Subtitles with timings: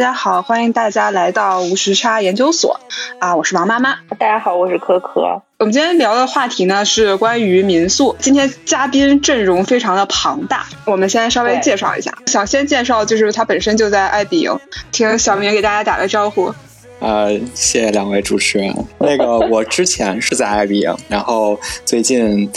[0.00, 2.80] 大家好，欢迎大家来到无时差研究所
[3.18, 3.98] 啊，我是王妈妈。
[4.18, 5.42] 大家好，我是可可。
[5.58, 8.16] 我们今天聊的话题呢是关于民宿。
[8.18, 12.14] 今天嘉宾阵容非常的庞大，我们先稍微介绍一下。
[12.28, 14.58] 想先介绍就是他本身就在爱比营，
[14.90, 16.54] 听小明给大家打个招呼。
[17.00, 18.74] 呃，谢谢两位主持人。
[18.98, 22.48] 那个，我之前是在爱彼迎，然后最近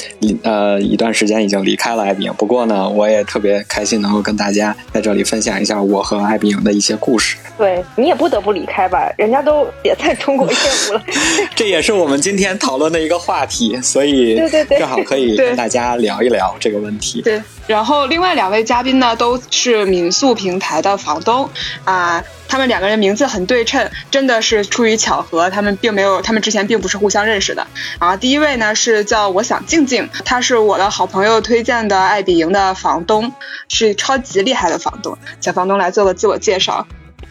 [0.44, 2.34] 呃一段时间已经离开了爱彼迎。
[2.36, 7.38] 不过呢，我也特别开心能够跟大家在这里分享一下我和爱彼迎的一些故事。
[7.58, 10.58] 对你也不得不离开吧，人家都也在中国业
[10.90, 11.04] 务了。
[11.56, 17.22] 这也是我们今天讨论的一个话题，所以对对对，正好可以跟大家聊一聊这个问题。
[17.22, 17.42] 对。
[17.68, 21.50] 然后另外两位嘉宾呢，都是民宿平台的房东
[21.86, 27.66] 啊，他们两个人名字很对称，真的是出于巧合，他们并没有，他们之前并不是互相认识的。
[28.00, 33.34] 啊，第一位呢是叫我想静静，他是我的好朋友推荐的爱彼迎的房东，
[33.70, 36.86] 是超级厉害的房东，请房东来做个自我介绍。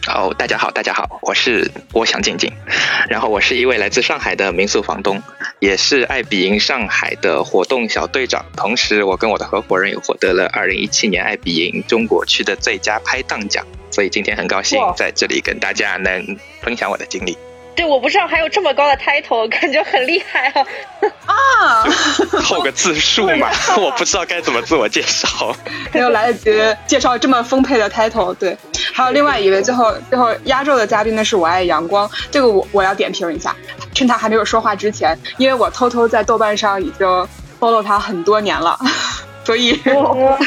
[0.07, 2.51] 哦，大家好，大家好，我是郭翔静静，
[3.07, 5.21] 然后我是一位来自上海的民宿房东，
[5.59, 17.37] 也是爱彼迎上海的活动小队长，同时我跟我的合伙人也获得了二零一七年爱彼迎中国区的最佳拍档奖，所以今天很高兴在这里跟大家能分享我的经历。
[17.75, 20.65] 对，我不知道还有这么高的 title，感觉很厉害啊！
[21.25, 21.83] 啊，
[22.45, 25.55] 凑个字数嘛， 我不知道该怎么自我介绍，
[25.91, 28.33] 没有来得及介绍这么丰沛的 title。
[28.35, 28.55] 对，
[28.93, 33.55] 还有另外一位，最后最后压轴的嘉宾呢，是我爱阳光，这个我我要点评一下，
[33.93, 37.07] 趁他还没有说话之前，因为我偷偷在豆瓣上已经
[37.59, 38.77] follow 他很多年了，
[39.45, 40.39] 所以我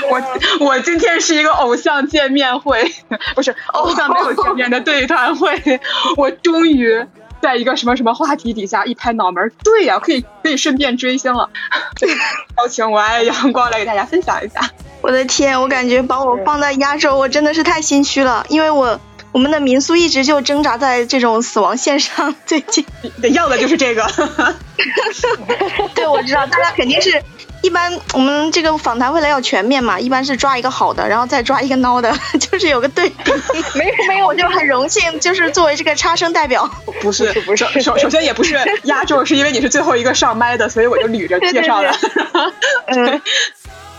[0.60, 2.92] 我今天是一个偶像见面会，
[3.34, 5.80] 不是偶像没有见面的对谈会，
[6.16, 7.06] 我终于。
[7.38, 11.50] 在一个什么什么话题底下一拍脑门，对呀，可以可以顺便追星了。
[12.56, 14.58] 邀请我爱阳光来给大家分享一下。
[15.02, 18.98] 我的天，我感觉把我放在压轴，我真的是太心虚了，因为我
[19.36, 22.86] 我们的民宿一直就挣扎在这种死亡线上，最近
[23.34, 24.02] 要的就是这个。
[25.94, 27.22] 对， 我知道大家肯定是。
[27.62, 33.32] 一般我们这个访谈会来要全面嘛，一般是抓一个好的，然后再抓一个孬的， 就是有个对比。
[33.74, 36.70] 没有没有，我就很荣幸，就是作为这个差生代表。
[37.00, 41.92] 不是不是，首首先也不是压轴，是因为你是最后一个上麦的，所以我就捋着介绍了。
[42.86, 43.20] 嗯，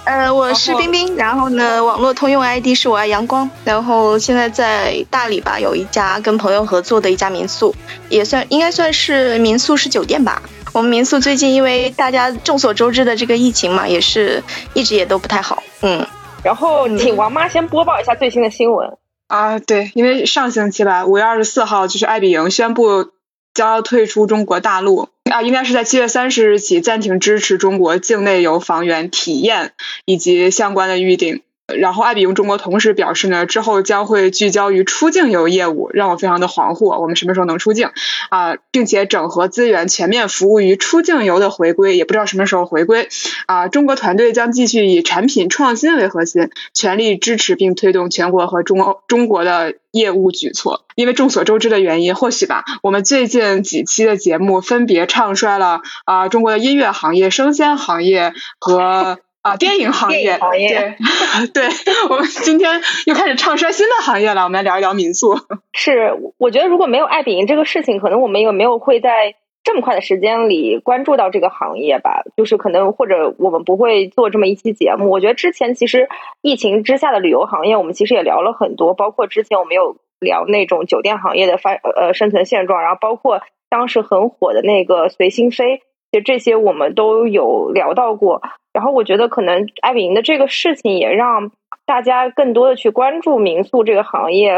[0.07, 7.75] 呃，我是冰冰，然后呢，网络通用 ID 是我爱阳光，然后现在在大理吧，有一家跟朋友合作的一家民宿，
[8.07, 10.41] 也算应该算是民宿是酒店吧。
[10.71, 14.41] 我们民宿最近因为大家众所周知的这个疫情嘛，也是
[14.73, 15.61] 一直也都不太好。
[15.81, 16.07] 嗯，
[16.41, 18.97] 然后请王妈先播报一下最新的新闻
[19.27, 19.59] 啊。
[19.59, 23.09] 对，因为上星期吧，五月二十四号就是爱彼迎宣布
[23.57, 29.71] 将要退出中国大陆啊，应该是在七月三十日起暂停支持中国境内游房源体验
[30.05, 31.41] 以及相关的预订。
[31.75, 36.97] 然后，爱彼迎中国同时表示呢，之后将会聚焦于出境游业务，让我非常的惶惑。
[37.01, 37.89] 我们什么时候能出境
[38.29, 38.55] 啊？
[38.71, 43.09] 并且整合资源，全面服务于出境游的回归，也不知道什么时候回归
[43.47, 43.67] 啊。
[43.67, 50.85] 中国团队将继续以产品创新为核心，全力支持并推动全国和中欧中国的业务举措。
[50.95, 59.19] 因为众所周知的原因，或许吧，我们最近几期的节目分别唱衰了啊中国的音乐行业、生鲜行业和。
[59.47, 60.37] 啊，电影行业，
[61.53, 64.43] 对，对，我们今天又开始唱衰新的行业了。
[64.43, 65.37] 我们来聊一聊民宿。
[65.71, 72.23] 是，我觉得如果没有爱彼迎这个事情，可能我们也没有会在这么快的时间里关注到这个行业吧。
[72.35, 75.09] 就是可能或者我们不会做这么一期节目。
[75.09, 76.09] 我觉得之前其实
[76.41, 88.41] 疫情之下的旅游行业，我们其实也聊了很多，包括之前我们有聊那种酒店行业的发呃生存现状，然后包括当时很火的那个随心飞，就这些我们都有聊到过。
[88.73, 91.51] 然后我觉得可能爱彼迎的这个事情也让
[91.85, 94.53] 大家更多的去关注民宿这个行业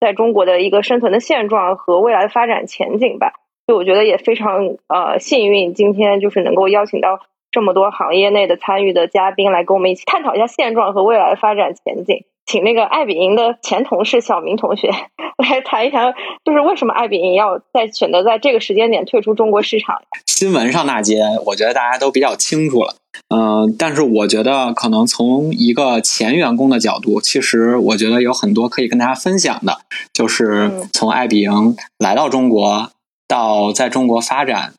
[0.00, 3.34] 在中国的一个生存的现状和未来的发展前景吧。
[3.66, 7.20] 就我觉得也非常呃幸运，今天就是能够邀请到
[7.50, 12.24] 这么多行业内的参与的嘉宾来跟我们一起探讨一下现状和未来的发展前景。
[12.50, 14.88] 请那个爱彼迎的前同事小明同学
[15.38, 16.12] 来谈一谈，
[16.44, 20.02] 就是为什么爱彼迎要在选择在这个时间点退出中国市场？
[20.26, 22.96] 新闻上那些，我觉得大家都比较清楚了。
[23.32, 29.78] 嗯，但是我觉得可能从一个前员工的角度，其实我觉得有很多可以跟大家分享的，
[30.12, 32.90] 就是从爱彼迎来到中国，
[33.28, 34.72] 到在中国发展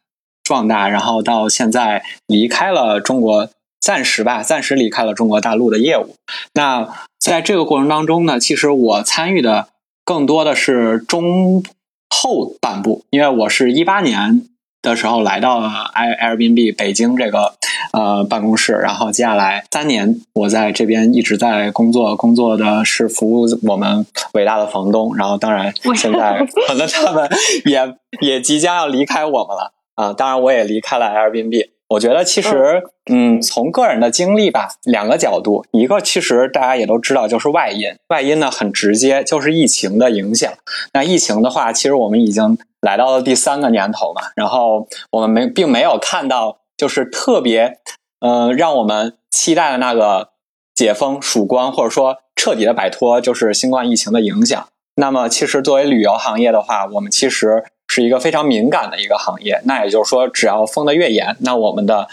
[0.44, 3.48] 壮大，然后到现在离开了中国。
[3.82, 6.16] 暂时吧，暂时离开了中国大陆的业务。
[6.54, 6.88] 那
[7.20, 9.70] 在这个过程当中呢，其实我参与的
[10.06, 11.64] 更多的是中
[12.10, 14.44] 后半部，因为我是一八年
[14.84, 17.56] 的时候来到了 Air Airbnb 北京这个
[17.92, 27.28] 呃办公室，然后接下来三年我在这边一直在工作，工作的是服务我们伟大的房东，然后当然现在 可能他们
[27.66, 31.70] 也也即将要离开我们了啊，当然我也离开了 Airbnb。
[31.92, 40.54] 我觉得其实，嗯，从个人的经历吧，两个角度，一个其实大家也都知道，就是外因，外因呢很直接，就是疫情的影响。
[40.94, 47.80] 那疫情的话，其实我们已经来到了第三个年头嘛，然后我们没并没有看到，就是特别，
[48.22, 50.30] 嗯，让我们期待的那个
[50.74, 54.68] 解封曙光，或者说彻底的摆脱就是新冠疫情的影响。
[54.96, 57.66] 那么，其实作为旅游行业的话，我们其实。
[57.94, 62.08] 是一个非常敏感的一个行业，那也就是说，只要封的越严，那我们的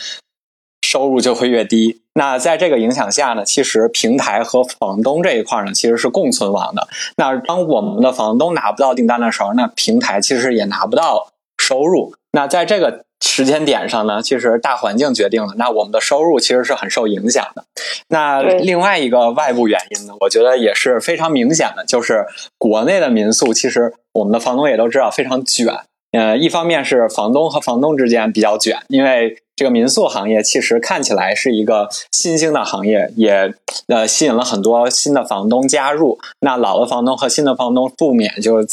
[0.85, 2.03] 收入就会越低。
[2.15, 6.89] 那在这个影响下呢，其实平台和房东这一块呢，其实是共存亡的。
[7.17, 12.15] 那当我们的房东拿不到订单的时候，那平台其实也拿不到收入。
[12.33, 17.65] 那在这个时间点上呢，其实大环境决定了，那我们的收入其实是很受影响的。
[18.09, 22.27] 那另外一个外部原因呢，我觉得也是非常明显的，就是
[22.57, 23.95] 国内的民宿其实。
[24.15, 25.73] 我们的房东也都知道非常卷，
[26.11, 33.55] 呃，一方面是房东和房东之间比较卷，因为这个民宿行业其实看起来是一个新兴的行业，也
[33.87, 36.19] 呃吸引了很多新的房东加入。
[36.41, 38.65] 那老的房东和新的房东不免就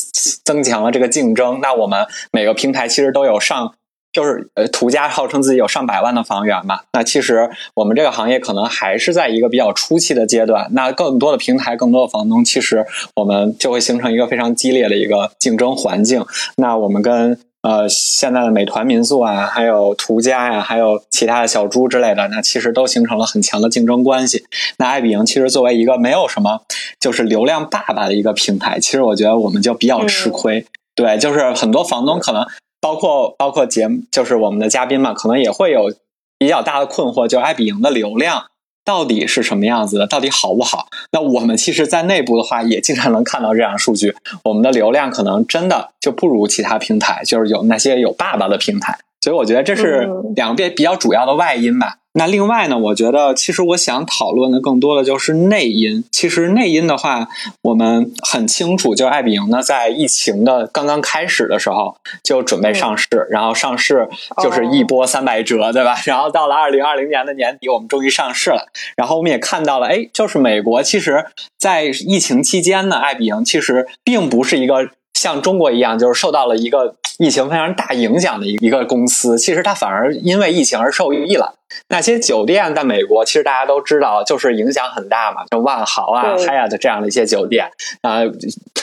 [0.43, 1.59] 增强了这个竞争。
[1.61, 3.75] 那我们每个平台其实都有上。
[4.15, 10.69] 就是呃，途家号称自己有上百万的房源嘛，那其实我们这个行业可能还是在一个比较初期的阶段。
[10.71, 12.85] 那更多的平台，更多的房东，其实
[13.17, 16.23] 我们就会形成一个非常激烈的一个竞争环境。
[16.55, 24.45] 那我们跟呃现在的美团民宿啊，还有途家呀，还有其他的小猪之类的，那其实都形成了很强的竞争关系。
[24.77, 26.61] 那爱彼迎其实作为一个没有什么
[27.01, 30.65] 就是流量爸爸的一个平台，其实我觉得我们就比较吃亏。
[30.95, 32.47] 对，就是很多房东可能。
[32.85, 35.91] 包括包括节目，就是我们的嘉宾嘛，可能也会有
[36.37, 38.45] 比较大的困惑，就是爱彼迎的流量
[38.83, 40.89] 到底是什么样子的，到底好不好？
[41.11, 51.95] 那我们其实，在内部的话，也经常能看到这样数据，我们的流量可能真的就不如其他平台，就是有那些有爸爸的平台，所以我觉得这是两边比较主要的外因吧。
[52.13, 56.03] 那另外呢，我觉得其实我想讨论的更多的就是内因。
[56.11, 57.27] 其实内因的话，
[57.63, 64.07] 我们很清楚，就爱彼迎呢，在疫情的刚刚开始的时候就准备上市，然后上市
[64.43, 65.97] 就是一波三百折，对吧？
[66.05, 68.67] 然后到了二零二零年的年底，我们终于上市了。
[68.95, 71.25] 然后我们也看到了，哎，就是美国，其实
[71.57, 76.95] 在疫情期间呢，爱彼迎其实并不是一个像中国一样，就是受到了一个。
[77.17, 81.55] 疫情非常大影响的一一个公司，其实它反而因为疫情而受益了。
[81.87, 87.71] 那些酒店在美国，其实大家都知道，就是影响很大嘛，像万豪啊、Hyatt 这样的一些酒店
[88.01, 88.19] 啊。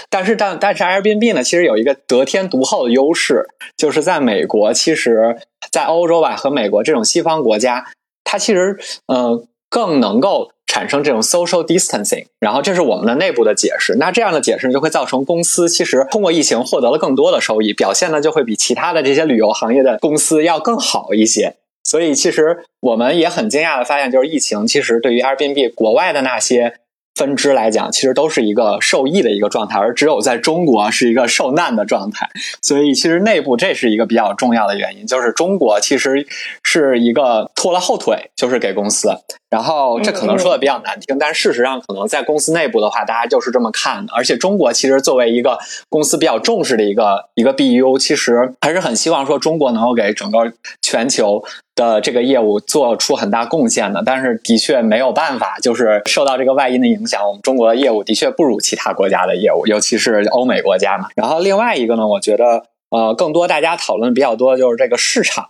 [0.08, 3.46] 但是，但但是 Airbnb 呢，其实有一个得天独厚的优势，
[3.76, 5.36] 就是在美国，其实，
[5.70, 7.84] 在欧洲吧和美国这种西方国家，
[8.24, 10.52] 它其实呃更能够。
[10.72, 13.96] 产生这种 social distancing，然后这是我们的内部的解释。
[13.96, 21.56] 那这样的解释就会造成公司其实通过疫情获得了更多的收益，表现呢就会比其他的这些旅游行业的公司要更好一些。
[21.84, 26.76] 所以其实我们也很惊讶的发现，就是疫情其实对于 Airbnb 国外的那些。
[27.14, 32.28] 分支来讲，其实都是一个受益的一个状态，而只有在中国是一个受难的状态。
[32.62, 36.26] 所以，其实内部这是一个比较重要的原因，就是中国其实
[36.62, 39.10] 是一个拖了后腿，就是给公司。
[39.50, 44.12] 然后，这可能说的比较难听，但事实上，可能在公司内部的话，大家就是这么看的。
[44.14, 45.58] 而且，中国其实作为一个
[45.90, 51.44] 公司比较重视的一个一个 BU，其实还是很希望说中国能够给整个全球。
[51.74, 61.08] 的这个业务做出很大贡献的，但是的确没有办法，就是受到这个外因的影响，我们中国的业务的确不如其他国家的业务，尤其是欧美国家嘛。
[61.16, 65.48] 然后另外一个呢，我觉得呃，更多大家讨论比较多的就是这个市场，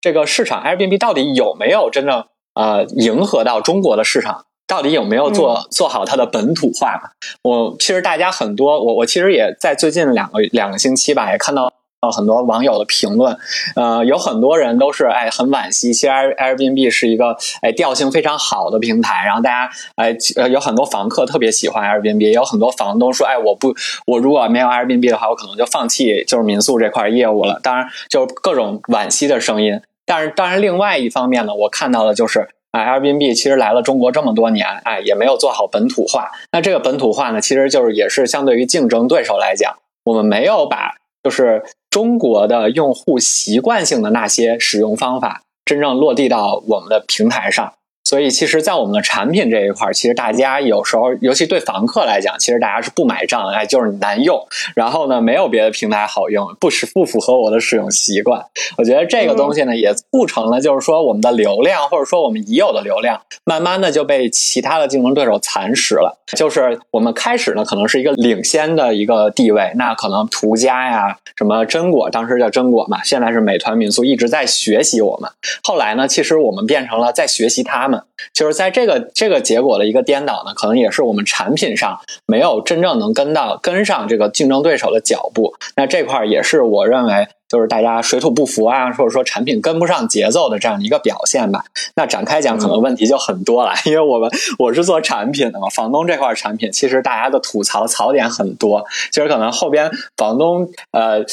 [0.00, 7.10] 这个市场 Airbnb 到底有没有真正呃迎合到中国的市场，到底有没有做做好它的本土化嘛？
[7.42, 11.72] 我其实大家很多，我我其实也在最近两个两个星期吧，也看到。
[12.10, 13.36] 很多网友的评论，
[13.76, 15.92] 呃，有很多人都是哎很惋惜。
[15.92, 23.74] 其实 Airbnb 是一个哎调性非常好的平台，然后大家哎呃有很多房客特别喜欢 Airbnb，也有很多房东说哎我不
[24.06, 27.60] 我如果没有 Airbnb 的话，我可能就放弃就是民宿这块业务了。
[27.62, 29.80] 当然，就是各种惋惜的声音。
[30.06, 36.30] 但是，当然另外一方面呢，我看到的就是哎 Airbnb 其实来了中国这么多年，哎也没有做好本土化。
[36.52, 41.62] 那这个本土化呢，其实就是也是相对于竞争对手来讲，我们没有把就是。
[41.94, 47.72] 中国的用户习惯性的那些使用方法真正落地到我们的平台上，
[48.14, 54.40] 所所以其实，在我们的产品这一块儿，其实大家有时候，尤其对房客来讲，其实大家是不买账，哎，就是难用。
[54.76, 58.46] 然后呢，没有别的平台好用，不是不符合我的使用习惯。
[58.78, 66.16] 我觉得这个东西呢，也促成了，就是说我们的流量，或者说我们已有的流量，慢慢的就被其他的竞争对手蚕食了。
[66.36, 75.28] 就是我们开始呢，可能是一个领先的一个地位，那可能途家呀，什么真果，当时叫真果嘛，现在是美团民宿，一直在学习我们。
[75.64, 78.03] 后来呢，其实我们变成了在学习他们。
[78.32, 85.54] 就是在这个这个结果的一个颠倒呢，可能也是我们产品上没有真正能跟到跟上这个竞争对手的脚步。
[85.76, 91.64] 那这块也是我认为就是大家水土不服啊，或者说产品跟不上节奏的这样的一个表现吧。
[91.96, 98.84] 那展开讲，可能问题就很多了，因为我们我是做产品的嘛，房东这块产品其实大家的吐槽槽点很多。
[99.12, 101.24] 其实可能后边房东呃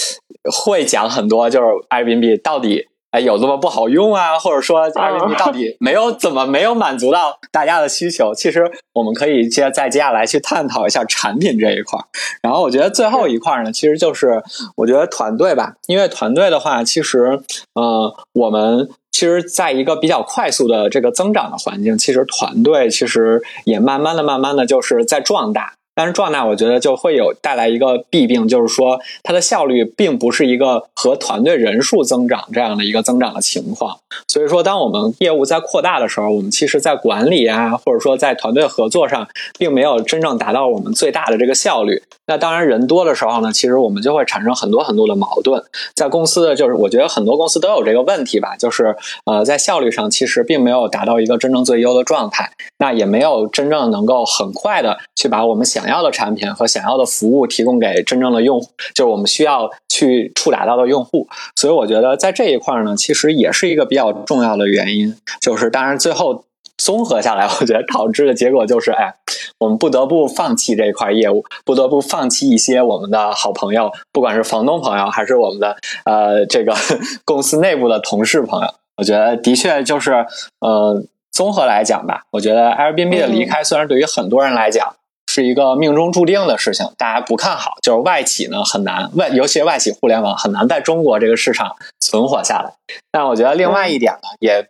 [0.51, 2.87] 会讲很多，就是 Airbnb 到底。
[3.11, 4.39] 哎，有这么不好用啊？
[4.39, 8.33] 或者说，Airbnb 到底没有怎么没有满足到大家的需求？
[8.33, 12.05] 其实我们可以接再接下来去探讨一下产品这一块儿。
[12.41, 14.41] 然后我觉得最后一块呢，其实就是
[14.77, 17.41] 我觉得团队吧，因为团队的话，其实
[17.73, 25.73] 呃，我们其实在一个比较快速的这个增长的环境，其实团队其实也慢慢的、慢慢的就是在壮大。
[26.01, 33.99] 但是壮大，我觉得就会有带来一个弊病，就是说它的效率并不是一个和团队人数增长这样的一个增长的情况。
[34.27, 39.27] 所以说，当我们业务在扩大的时候，我们其实在管理啊，或者说在团队合作上，
[39.59, 42.01] 并没有真正达到我们最大的这个效率。
[42.25, 45.63] 那当然，人多的时候呢，其实我们就会产生很多很多的矛盾。
[45.93, 61.27] 在公司的就是，我觉得很多公司都有这个问题吧，就是呃，在效率上其实并没有达到一个真正最优的状态，那也没有真正能够很快的去把我们想要的产品和想要的服务提供给真正的用户，就是我们需要去触达到的用户。
[61.55, 65.15] 所以我觉得在这一块呢，其实也是一个比较重要的原因。
[65.41, 66.45] 就是当然最后。
[66.77, 69.13] 综合下来，我觉得导致的结果就是，哎，
[69.59, 76.73] 我们不得不放弃这一块业务，不得不放弃一些我们的好朋友，不管是房东朋友，还是我们的呃这个
[77.23, 78.67] 公司内部的同事朋友。
[78.97, 80.25] 我觉得的确就是，
[80.59, 84.95] 呃，综合来讲吧，我觉得 Airbnb 的离开，虽然对于很多人来讲
[85.33, 92.73] 是一个命中注定的事情，大家不看好，就是外企呢很难，外尤其外企互联网很难在中国这个市场存活下来。
[93.11, 94.67] 但我觉得另外一点呢，也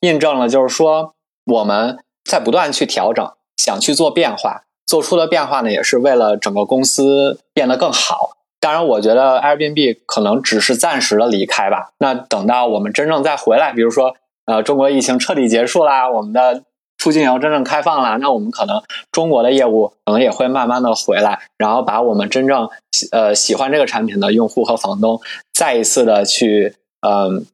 [0.00, 1.14] 印证了，就是说。
[1.46, 8.36] 我们在不断去调整，想去做变化，做出的变化呢，也是为了整个公司变得更好。
[8.60, 11.90] 当然，我觉得 Airbnb 可能只是暂时的离开吧。
[11.98, 14.14] 那等到我们真正再回来，比如说，
[14.44, 16.62] 呃，中国疫情彻底结束啦，我们的
[17.00, 18.80] 出境游真正开放了，那我们可能
[19.10, 25.20] 中国的业务可能也会慢慢的回来，然后把我们真正喜呃喜欢这个产品的用户和房东
[25.52, 27.46] 再一次的去嗯。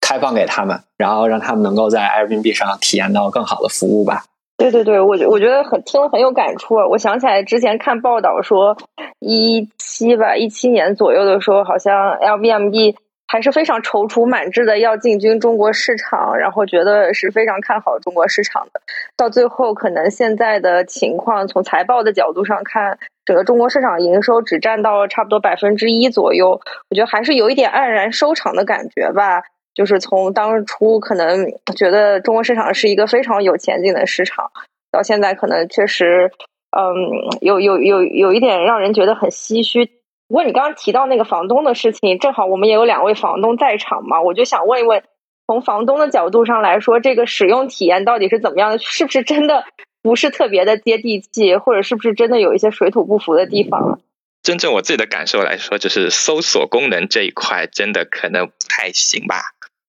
[0.00, 4.24] 开放给他们，然后让他们能够在 Airbnb 上体验到更好的服务吧。
[4.56, 6.76] 对对对，我觉我觉得很听了很有感触。
[6.76, 8.78] 我想起来之前看报道说，
[9.18, 12.96] 一七吧，一七年左右的时候，好像 Airbnb
[13.30, 18.80] 还是非常踌躇满志的要进军中国市场，然后觉得是非常看好中国市场的。
[19.18, 29.42] 到最后，可能现在的情况，从财报的角度上看，整个中国市场营收只占到了差不多百分之一左右，我觉得还是有一点黯然收场的感觉吧。
[29.74, 34.50] 就是从当初可能觉得中国市场是一个非常有前景的市场，
[34.90, 36.32] 到现在可能确实，
[36.76, 39.97] 嗯，有有有有一点让人觉得很唏嘘。
[40.28, 45.02] 不过你刚刚提到那个房东的事情，正好我们也有两位房东在场嘛，我就想问一问，
[45.46, 48.78] 从房东的角度上来说，这个使用体验到底是怎么样的？
[48.78, 49.64] 是不是真的
[50.02, 54.00] 不是特别的接地气，或者是不是真的有一些水土不服的地方？
[54.42, 59.42] 真正我自己的感受来说，就是搜索功能这一块真的可能不太行吧。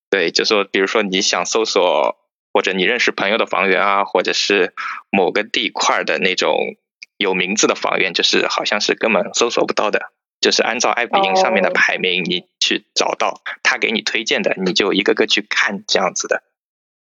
[0.09, 2.17] 对，就说比如说你想搜索
[2.53, 4.73] 或者你认识朋友的房源啊，或者是
[5.11, 6.57] 某个地块的那种
[7.17, 10.11] 有名字的房源，就是好像是根本搜索不到的。
[10.41, 16.43] 就是按照爱彼迎上面的排名，你去找到他给你推荐的，你就一个个去看这样子的。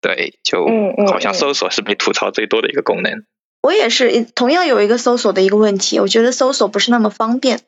[0.01, 0.67] 对，就
[1.09, 3.25] 好像搜索是被吐槽最多的一个功能。
[3.61, 7.61] 我也是同样有一个搜索的一个问题，我觉得搜索不是那么方便，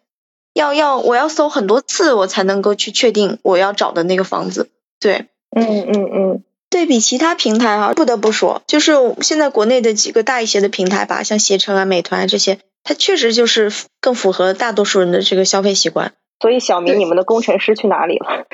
[0.55, 4.71] 要要我要搜很多次，我才能够去确定我要找的那个房子。
[5.01, 16.13] 对，嗯嗯嗯，对比其他平台哈，不得不说，就是现在国内的几个大一些的平台吧，像携程啊、美团啊这些，它确实就是更符合大多数人的这个消费习惯。
[16.41, 18.47] 所以小明，你们的工程师去哪里了？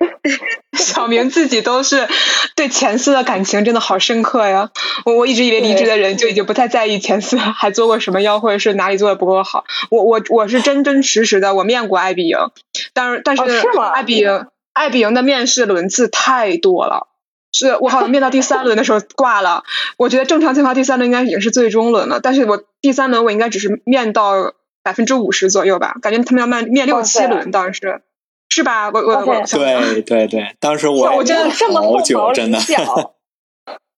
[0.76, 2.06] 小明自己都是
[2.54, 4.70] 对前四的感情真的好深刻呀！
[5.06, 9.64] 我我一直以为离职的人就已经不太在意前四还做过什么妖，或者是哪里做的不够好。
[9.90, 12.36] 我我我是真真实实的，我面过爱彼迎，
[12.92, 13.42] 但是但是
[13.94, 14.46] 爱彼迎。
[14.74, 17.08] 爱彼迎的面试轮次太多了，
[17.52, 19.64] 是我好像面到第三轮的时候挂了。
[19.96, 28.00] 我觉得正常情况第三轮应该已经是最终轮了，但是我第三轮我应该只是面到百分之五十左右吧，感觉他们要面面六七轮，当时
[28.48, 28.90] 是吧？
[28.90, 32.58] 我我我对对对，当时我我真的好久，真的。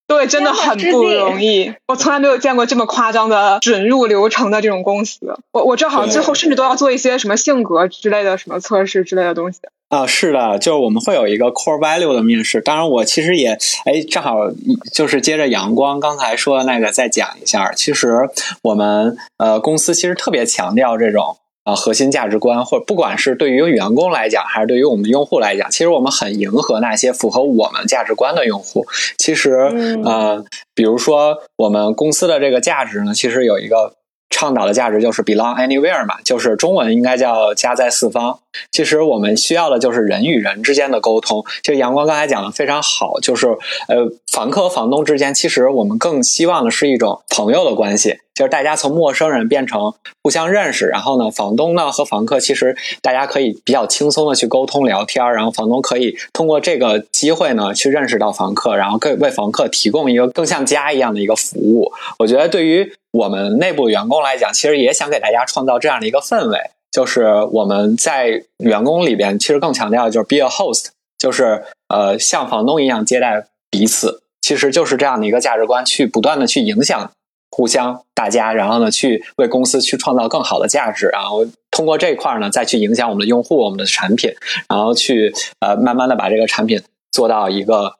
[0.07, 1.73] 对，真的很不容易。
[1.89, 5.39] 我从来没有见过这么夸张的准入流程的这种公司。
[5.51, 9.61] 我我这好像最后甚至都要做一些什么性格之类的什么测试之类的东西。
[9.95, 12.61] 啊，是的，就是我们会有一个 core value 的面试。
[12.61, 14.51] 当然，我其实也哎，正好
[14.93, 17.71] 就是接着阳光刚才说的那个再讲一下。
[17.73, 18.29] 其实
[18.63, 21.37] 我们呃公司其实特别强调这种。
[21.65, 28.85] 啊，核心价值观，或者不管是对于员工来讲，还是对于我们用户来讲，其实我们很迎合那些符合我们价值观的用户。
[29.17, 29.73] 其实，
[30.05, 33.95] 呃，比如说我们公司的这个价值呢，其实有一个。
[34.31, 38.41] 倡导的价值就是 belong anywhere 嘛，就是中文应该叫家在四方。
[38.71, 41.45] 其实我们需要的就是人与人之间的沟通。
[41.63, 43.47] 就阳光刚才讲的非常好，就是
[43.89, 50.87] 呃，房客和房东之间，其实我们更希望的是一种朋友的关系，就是大家从陌生人变成互相认识。
[50.87, 61.93] 然后呢，房东呢和房客其实大家可以比较轻松的去沟通聊天，然后房东可以通过这个机会呢去认识到房客，然后可以为房客提供一个更像家一样的一个服务。
[62.19, 66.59] 我觉得对于我们内部员工来讲，其实也想给大家创造这样的一个氛围，
[66.95, 77.11] 就是我们在员工里边，其实更强调的就是 be a host，就是呃像房东一样接待彼此，其实就是这样的一个价值观，去不断的去影响
[77.51, 84.33] 互相大家，然后呢去为公司去创造更好的价值，然后通过这一块呢再去影响我们的用户、我们的产品，
[84.69, 87.97] 然后去呃慢慢的把这个产品做到一个。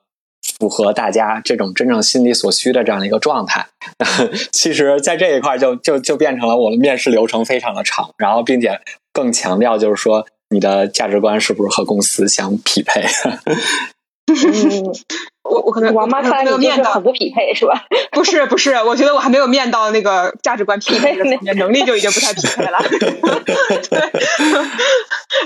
[0.59, 3.67] 符合大家这种真正心理所需的这样的一个状态，
[4.51, 8.79] 其实，在这一块就就就变成了我们面试流程非常的长，然后并且
[9.11, 13.03] 更强调就是说你的价值观是不是和公司相匹配。
[15.43, 17.85] 我我可能王妈看来没有面到很不匹配是吧？
[18.11, 22.79] 不是不是，我觉得我还没有面到那个价值观匹配的层面，能力就已经不太匹配了。
[23.89, 23.99] 对，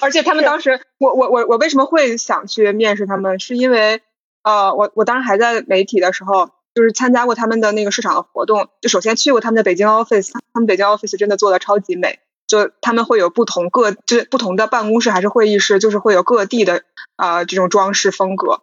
[0.01, 4.01] 而且他们当时，我我我我为什么会想去面试他们，是因为。
[4.49, 8.67] 呃，我我当时还在媒体的时候，就是参加过他们的那个市场的活动。
[8.81, 12.19] 就首先去过他们的北京 office，他们北京 office 真的做的超级美。
[12.47, 16.81] 就他们会有不同各，就不同的办公室还是会议室，就是会有各地的
[17.15, 18.61] 啊这种装饰风格。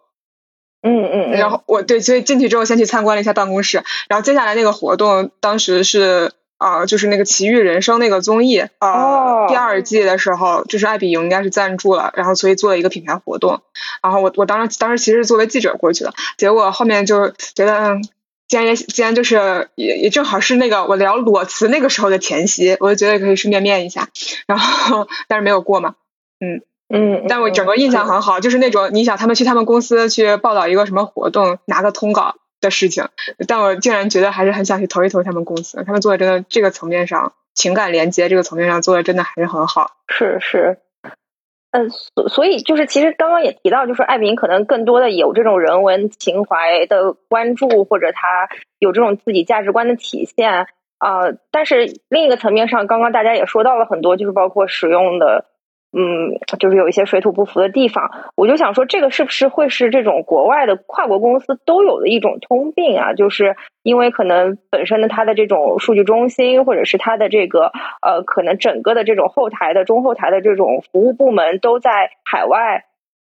[0.81, 1.31] 嗯嗯。
[1.31, 6.33] 然后我对，所以进去之后先去参观了一下办公室，然后接下来那个活动当时是。
[6.57, 13.61] 啊，就是那个《奇遇人生》那个综艺啊，第二季的时候，就是爱彼迎应该是赞助了，然后所以做了一个品牌活动。
[14.01, 18.03] 然后我我当时当时其实是作为记者过去的，结果后面就觉得，嗯，
[18.47, 24.09] 既然也既然就是也也正好是那个我聊裸辞那个时候的前夕，我就觉得可以顺便面一下。
[24.47, 25.95] 然后但是没有过嘛，
[26.39, 32.35] 嗯嗯，但我整个印象很好，就是那种你想他们去他们公司去报道一个什么活动，拿个通稿。
[32.61, 33.05] 的事情，
[33.47, 39.97] 但我竟然觉得还是很想去投一投他们公司，他们做的真的这个层面上情感连接这个层面上做的真的还是很好。
[40.07, 40.79] 是是，
[41.71, 50.67] 嗯，所所以就是其实刚刚也提到，就是艾比可能更多的有这种人文情怀的关注，或者他有这种自己价值观的体现
[50.97, 51.33] 啊。
[51.51, 55.45] 但是另一个层面上，刚刚大家也说到了很多，就是包括使用的。
[55.93, 63.13] 嗯，就是有一些水土不服的地方，我就想说，这个是不是会是这种国外的跨国公司都有的一种通病啊？
[63.13, 67.71] 就是因为可能本身的它的这种数据中心，或者是它的这个
[68.01, 72.83] 呃，可能整个的这种后台的中后台的这种服务部门都在海外，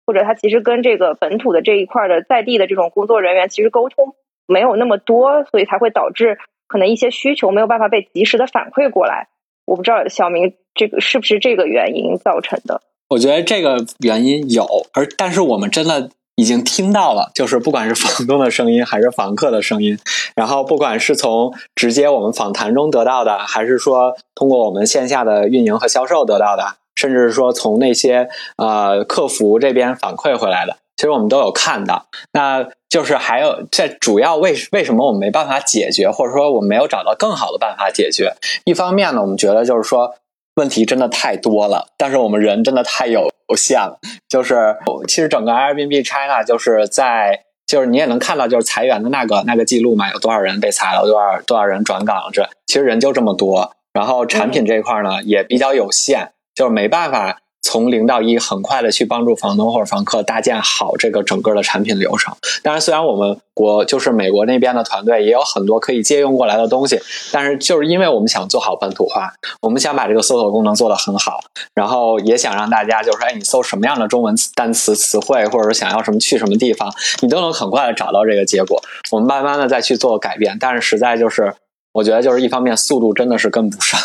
[0.04, 4.16] 或者它其实跟这个本土的这一块的在地的这种工作人员其实沟通
[4.46, 9.28] 没有那么多，所以才会导致可能一些需求没有办法被及时的反馈过来。
[9.68, 12.80] 我不知道小明这个是不是这个原因造成的？
[13.10, 19.98] 我觉得这个原因有，而但是我们真的已经听到了，就是不管是房东的声音还是房客的声音，
[20.34, 30.78] 然后不管是从直接我们访谈中得到的，还是说通过我们线下的运营和销售得到的，甚至是说从那些呃客服这边反馈回来的。
[30.96, 38.34] 其实我们都有看到，那就是还有这主要为为什么我们没办法解决，或者说我们没有找到更好的办法解决？
[38.64, 40.14] 一方面呢，我们觉得就是说
[40.54, 43.98] 问题真的太多了，但是我们人真的太有限了。
[44.28, 57.40] 就是其实整个 Airbnb China 就是在就是你也能看到就是裁员的那个那个记录嘛，有多少人被裁了，多少多少人转岗了，这其实人就这么多，然后产品这一块呢也比较有限，就是没办法。
[57.62, 62.34] 从零到一很快的去帮助房东或者房客搭建好这个整个的产品流程。
[62.62, 67.00] 当然，虽然我们国就是美国那边的团队也有很多可以借用过来的东西，
[67.32, 71.40] 但是就是因为我们想做好本土化，我们想把这个搜索功能做得很好，
[71.74, 78.80] 然后也想让大家就是哎，你搜什么样的中文单词词汇，或者说想要什么去什么地方，你都能很快的找到这个结果。
[79.10, 81.54] 我们慢慢的再去做改变，但是实在就是。
[81.98, 83.98] 我觉得就是一方面速度真的是跟不上，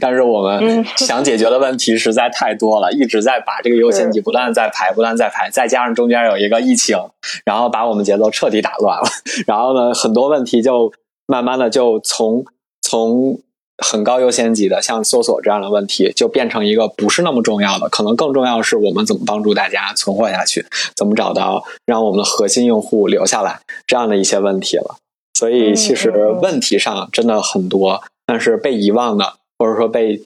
[0.00, 6.98] 但是我们想解决的问题实在太多了，一直在把这个优先级不断在排，不断在排，再加上中间有一个疫情，
[7.44, 9.04] 然后把我们节奏彻底打乱了。
[9.46, 10.92] 然后呢，很多问题就
[11.28, 12.44] 慢慢的就从
[12.82, 13.38] 从
[13.78, 24.96] 很高优先级的像搜索这样的问题，就变成一个不是那么重要的，可能更重要的是我们怎么帮助大家存活下去，怎么找到让我们的核心用户留下来这样的一些问题了。
[25.36, 30.22] 所以其实问题上真的很多，但是被遗忘的或者说被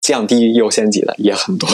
[0.00, 1.68] 降低优先级的也很多。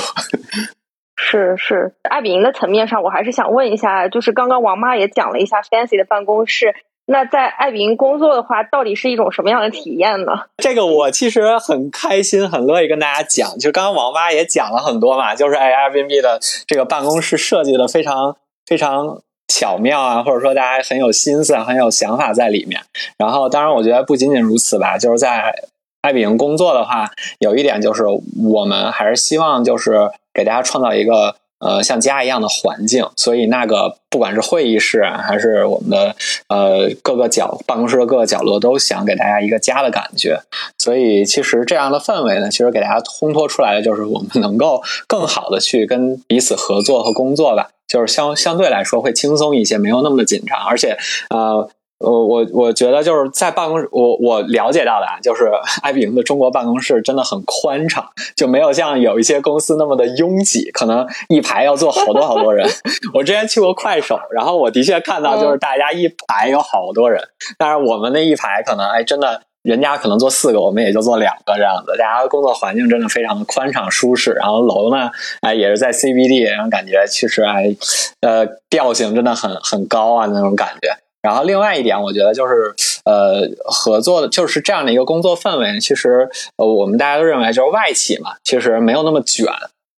[1.16, 6.74] 是是，艾比营的层面上，我还是想问一下，就是刚刚王妈也讲了一下 Fancy 的办公室，
[7.06, 10.32] 那在艾比营工作的话，到底是一种什么样的体验呢？
[10.58, 13.58] 这个我其实很开心，很乐意跟大家讲。
[13.58, 19.22] 就刚刚王妈也讲了很多嘛，就是哎，Airbnb 的这个办公室设计的非常非常。
[19.56, 22.80] 巧妙啊，或者说大家很有心思、很有想法在里面。
[23.16, 25.54] 然后，当然，我觉得不仅仅如此吧，就是在
[26.00, 28.02] 爱彼迎工作的话，有一点就是
[28.42, 31.36] 我们还是希望就是给大家创造一个。
[31.60, 36.14] 呃，像家一样的环境，所以那个不管是会议室啊，还是我们的
[36.48, 40.38] 呃各个角办公室的各个角落，都想给大家一个家的感觉。
[40.76, 50.96] 所以其实这样的氛围呢，其实给大家烘托出来的就是我们能够更好的去跟彼此合作和工作吧，就是相相对来说会轻松一些，没有那么的紧张，而且
[51.30, 51.70] 呃。
[52.00, 58.04] 我我我觉得就是在办公室，我我了解到的啊，就是爱彼迎的中国办公室真的很宽敞，
[58.36, 62.68] 就没有像有一些公司那么的拥挤，可能一排要坐好多好多人。
[63.14, 67.22] 我之前去过快手，然后我的确看到就是大家一排有好多人，
[67.56, 71.96] 但是我们那一排可能哎真的，人家可能做四个，我们也就做两个这样子。
[71.98, 77.74] 大家工作环境真的非常的宽敞舒适，然后楼呢哎也是在 CBD，然后感觉其实哎
[78.20, 80.96] 呃调性真的很很高啊那种感觉。
[81.22, 82.74] 然后另外一点，我觉得就是，
[83.06, 85.80] 呃，合作的就是这样的一个工作氛围。
[85.80, 89.46] 其实，呃，我们大家都认为就是外企嘛，其实没有那么卷，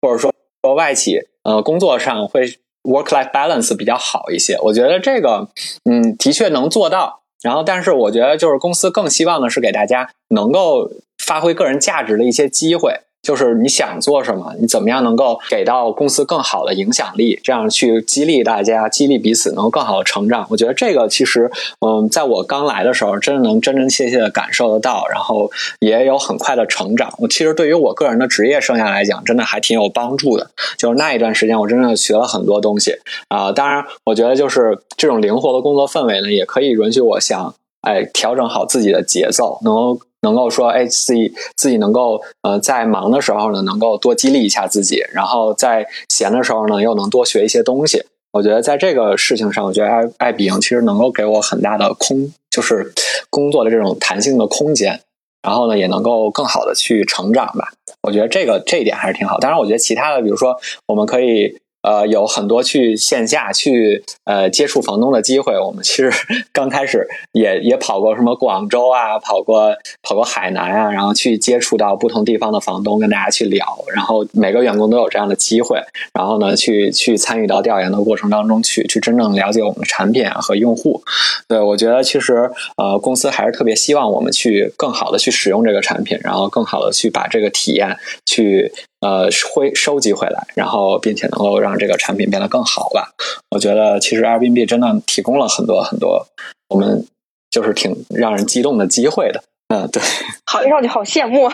[0.04, 2.46] 或者说说外企，呃，工作上会
[2.84, 4.56] work life balance 比较好一些。
[4.62, 5.48] 我觉得这个，
[5.90, 7.22] 嗯，的确能做到。
[7.46, 13.02] 然后，但是我觉得就是公司更希望的是给大家能够发挥个人价值的一些机会。
[13.26, 20.46] 就是你想做什么，你怎么样能够给到公司更好的影响力，这样去激励大家，激励彼此，能够更好的成长。
[20.52, 27.12] 我觉得这个其实，嗯，在我刚来的时候，真的能真真切切的感受得到，然后也有很快的成长。
[27.18, 30.52] 我其实对于我个人的职业生涯来讲，真的还挺有帮助的。
[30.78, 32.94] 就是那一段时间，我真的学了很多东西
[33.30, 33.52] 啊。
[33.52, 40.00] 当然，我觉得就是这种灵活的工作氛围呢，也可以允许我想，哎，调整好自己的节奏，能够。
[40.26, 48.04] 能够说，哎，自己自己能够，呃，在忙的时候呢，能够多激励一下自己；然后在闲的时候呢，又能多学一些东西。
[48.34, 52.92] 我觉得在这个事情上，我觉得爱爱比营其实能够给我很大的空，就是
[53.30, 55.00] 工作的这种弹性的空间。
[55.44, 57.72] 然后呢，也能够更好的去成长吧。
[58.02, 59.38] 我觉得这个这一点还是挺好。
[59.38, 60.58] 当然，我觉得其他的，比如说，
[60.88, 61.60] 我们可以。
[61.86, 65.54] 呃，有很多去线下去呃接触房东的机会。
[65.60, 66.12] 我们其实
[66.52, 69.72] 刚开始也也跑过什么广州啊，跑过
[70.02, 73.64] 跑过海南啊，然后去接触到不同地方的房东，跟大家去聊。
[73.94, 75.80] 然后每个员工都有这样的机会，
[76.12, 81.04] 然后呢，去去参与到调研的过程当中去，去真正了解我们的产品和用户。
[81.48, 87.96] 对我觉得其实呃公司还是特别希望我们去更好的去使用这个产品，然后更好的去把这个体验
[88.26, 88.72] 去。
[89.06, 93.12] 呃，会收集回来，然后并且能够让这个产品变得更好吧。
[93.52, 96.26] 我觉得其实 Airbnb 真的提供了很多很多
[96.70, 97.06] 我们
[97.52, 99.44] 就是挺让人激动的机会的。
[99.68, 100.02] 嗯，对，
[100.46, 101.52] 好，让你好羡慕。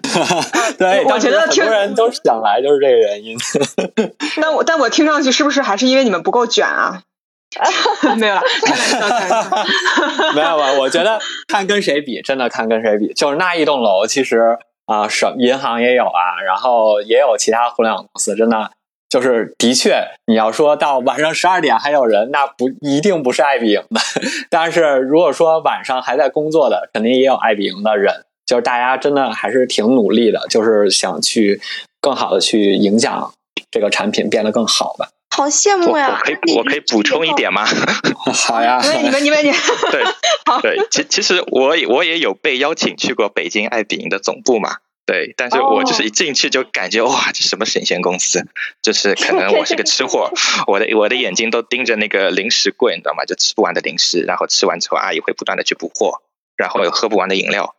[0.78, 3.36] 对，我觉得很多人都想来，就是这个原因。
[4.40, 7.02] 那我但我听上去是不是还是因为你们不够卷啊？
[8.16, 10.32] 没有了，开玩笑，开玩笑。
[10.34, 10.72] 没有吧？
[10.80, 14.58] 我觉得看跟谁比，真的看跟谁比，就是那一栋楼，其实。
[14.86, 18.70] 啊，什银行也有啊，然后也有其他互联网公司，真的
[19.08, 24.00] 就是的确，你要说到晚上十二点还有人，那不一定不是爱彼迎的。
[24.50, 31.60] 但是如果说晚上还在工作的，肯定也有爱彼迎的人，就是大家真的还是挺努力的，就是想去
[32.00, 33.32] 更好的去影响
[33.70, 35.08] 这个产品变得更好吧。
[35.34, 36.16] 好羡慕呀！
[36.16, 37.66] 我可以我可以补充一点吗？
[38.32, 39.56] 好呀，你们你们你们
[39.90, 40.04] 对
[40.62, 44.76] 对，其其实我我也有被邀请去过北京爱彼迎的总部嘛。
[45.06, 48.46] 对，但是我就是一进去就感觉哇，这什么神仙公司？
[48.80, 50.30] 就是可能我是个吃货，
[50.66, 53.24] 我的我的眼睛都盯着那个零食柜，你知道吗？
[53.26, 56.22] 就吃不完的零食，然后吃完之后，阿姨会不断的去补货，
[56.56, 57.74] 然后有喝不完的饮料，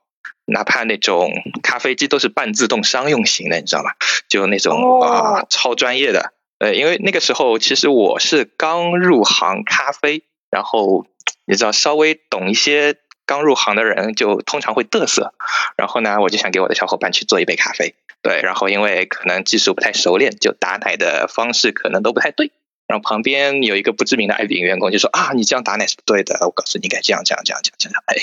[0.45, 1.31] 哪怕那种
[1.63, 3.89] 咖啡机都是半自动商用型的，你知道吗？
[4.29, 6.34] 就那种啊超专业的。
[6.59, 11.05] 呃，因为那个时候其实我是刚入行咖啡，然后
[11.45, 12.97] 你知道稍微懂一些。
[13.27, 15.33] 刚入行的人就通常会嘚瑟，
[15.77, 22.51] 然后呢，我就想给我的小伙伴去做一杯咖啡，对，然后因为可能技术不太熟练，就打奶的方式可能都不太对，
[22.85, 28.15] 然后旁边有一个不知名的爱饼员工就说啊，你这样打奶是不对的，我告诉你应该这样这样这样这样，哎，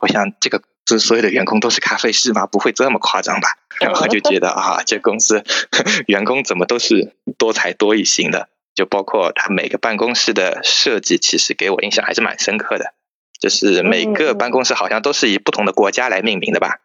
[0.00, 2.46] 我想这个这所有的员工都是咖啡师吗？
[2.46, 3.48] 不会这么夸张吧？
[3.78, 5.44] 然后就觉得啊，这公司
[6.08, 12.94] 员工怎么都是多才多艺型的，就包括他每个办公室的设计，其实给我印象还是蛮深刻的。
[13.38, 16.78] 就是每个办公室好像都是以不同的国家来命名的吧，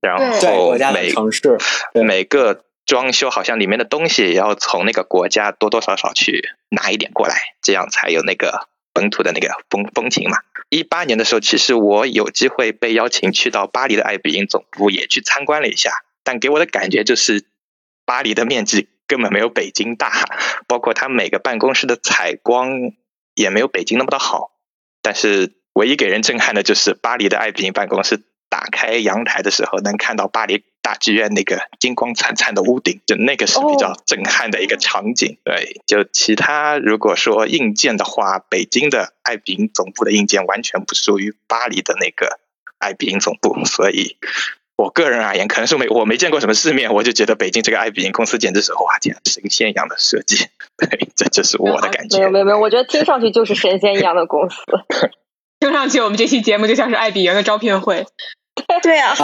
[0.00, 1.58] 然后每城市
[1.92, 8.66] 每个装修好像里面的东西也要从那个国家多多少少去拿一点过来，这样才有那个
[8.96, 10.38] 本土的那个风风情嘛。
[10.70, 15.92] 一八年的时候，其实我有机会被邀请去到巴黎的爱彼迎总部也去参观了一下，
[16.24, 17.44] 但给我的感觉就是
[18.06, 20.10] 巴黎的面积根本没有北京大，
[20.66, 22.70] 包括它每个办公室的采光
[23.34, 24.52] 也没有北京那么的好，
[25.02, 25.52] 但是。
[25.76, 35.36] 唯一给人震撼的就是巴黎的爱彼迎办公室，打开阳台的时候能看到巴黎大剧院那个金光灿灿的屋顶，就那个是比较震撼的一个场景。
[35.42, 42.38] 对，就其他如果说硬件的话，北京的爱彼迎总部的硬件完全不属于巴黎的那个
[42.78, 44.16] 爱彼迎总部，所以
[44.76, 50.46] 我个人而言，可能是没我没见过什么世面，我就觉得北京这个爱彼迎公司简直是哇，简直神仙一样的设计。
[50.76, 52.18] 对，这就是我的感觉。
[52.18, 54.56] 没有没有没有，我觉得听上去就是神仙一样的公司。
[55.58, 58.06] 听上去，我们这期节目就像是爱彼迎的招聘会。
[58.82, 59.14] 对啊，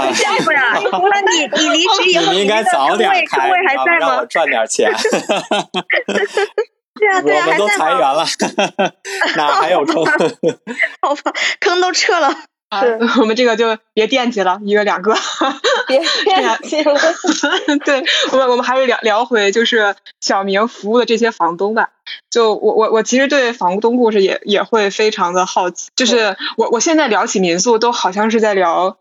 [0.45, 3.49] 不然除了你，你离职以后，你应该早点开，
[3.99, 4.93] 让我赚点钱。
[6.95, 8.25] 对啊， 对啊，我们都裁员了，
[9.37, 10.05] 哪还有 坑？
[11.01, 12.35] 好吧，坑都撤了。
[12.81, 15.15] 是我们这个就别惦记了，一个两个，
[15.87, 16.95] 别惦记了。
[17.85, 21.91] 对我们，我们还是聊聊回就是小明服务的这些房东吧。
[22.31, 25.91] 就我我我其实对房东故事也也会非常的好奇。
[25.97, 28.97] 就是我我现在聊起民宿，都好像是在聊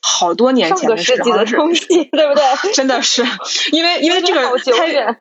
[0.00, 2.44] 好多年前的事情，的东西，对不对？
[2.74, 3.24] 真的是，
[3.72, 5.18] 因为因为这个开。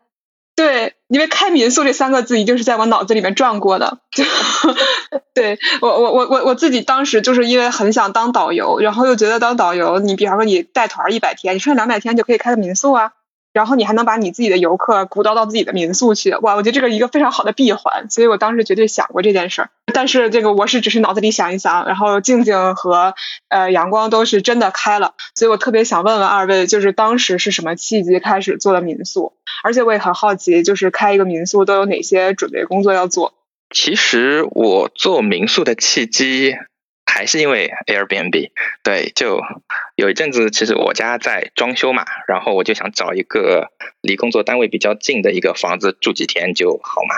[0.55, 3.99] 对，因为开民宿这三个字一定是在我脑子里面转过的。
[5.33, 13.13] 对我我我我我自己当时就是因为很想当导游，然后又觉得当导游，你比方说你带团一百天，你剩下两百天就可以开个民宿啊。
[13.51, 16.55] 然后你还能把你自己的游客鼓捣到自己的民宿去，哇！
[16.55, 19.69] 我觉得这个一个非常好的闭环，所以我当时绝对想过这件事儿。
[19.93, 23.15] 但是这个我是只是脑子里想一想，然后静静和
[23.47, 29.33] 呃阳光都是真的开了，所以我特别想问问二位，就是当时是什么契机开始做的民宿？
[29.63, 33.33] 而且我也很好奇，就是开一个民宿都有哪些准备工作要做？
[33.73, 36.55] 其实我做民宿的契机。
[37.11, 38.51] 还是因为 Airbnb，
[38.83, 39.41] 对，就
[39.99, 47.15] 有一阵子，其实我家在装修嘛，然后我就想找一个离工作单位比较近的一个房子住几天就好嘛，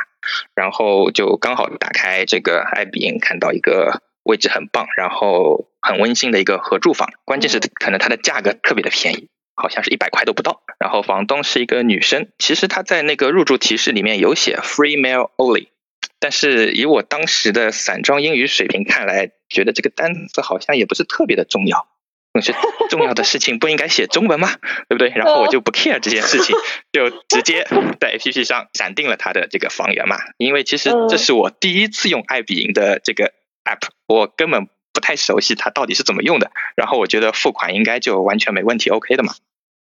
[0.55, 15.67] 然后就刚好打开这个爱彼迎，看到一个位置很棒，然后很温馨的一个合住房，关键是可能它的价格特别的便宜，好像是一百块都不到，然后房东是一个女生，其实她在那个入住提示里面有写 free mail only。
[16.19, 21.87] 但是以我当时的散装英语水平看来，觉得这个单词好像也不是特别的重要。
[22.33, 22.55] 那些
[22.89, 24.49] 重要的事情不应该写中文吗？
[24.87, 25.09] 对不对？
[25.09, 26.55] 然后我就不 care 这件事情，
[26.91, 27.67] 就直接
[27.99, 30.17] 在 APP 上闪定了他的这个房源嘛。
[30.37, 33.33] 因为其实这是我第一次用爱彼迎的这个
[33.65, 36.51] app，我根本不太熟悉它到底是怎么用的。
[36.75, 39.33] 然后我觉得付款应该就完全没问题，OK 的嘛。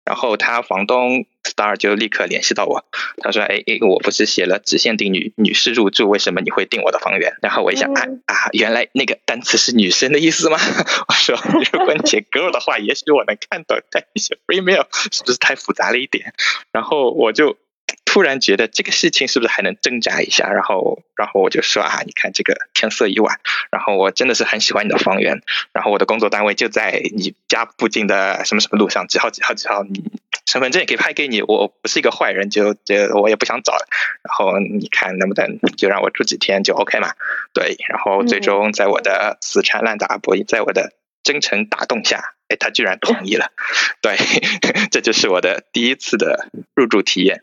[0.09, 2.83] 然后他房东 Star 就立刻联系到我，
[3.23, 10.57] 他说：“哎，我不是写了只限定女女士入住，为什么你会定我的房源？”然后我一想，啊啊，原来那个单词是女生的意思吗？
[11.09, 11.37] 我说
[11.75, 16.33] ：“如果你写 girl 的话，也许我能看懂，但你写 female 是不是太复杂了一点？”
[16.73, 17.59] 然后我就。
[18.05, 20.51] 突然觉得这个事情是不是还能挣扎一下？
[20.51, 23.39] 然后，然后我就说啊，你看这个天色已晚，
[23.71, 30.03] 然后我真的是很喜欢你的房源，然后我的工作单位就在你家附近的什么什么路上，几号几号几号，你
[30.47, 33.75] 身份证也可以拍给你，我不是一个坏人，就就我也不想找，
[34.23, 37.13] 然后你看能不能就让我住几天就 OK 嘛？
[37.53, 43.53] 对，然后最终在我的死缠烂打不，在我的真诚打动下，哎，他居然同意了，
[44.01, 44.17] 对，
[44.91, 47.43] 这就是我的第一次的入住体验。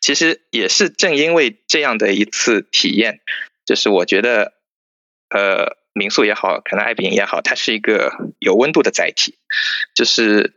[0.00, 3.20] 其实也是正因为这样的一次体验，
[3.64, 4.54] 就是我觉得，
[5.28, 9.36] 呃，民宿也好，可能爱彼迎也好，它是一个有温度的载体。
[9.94, 10.54] 就是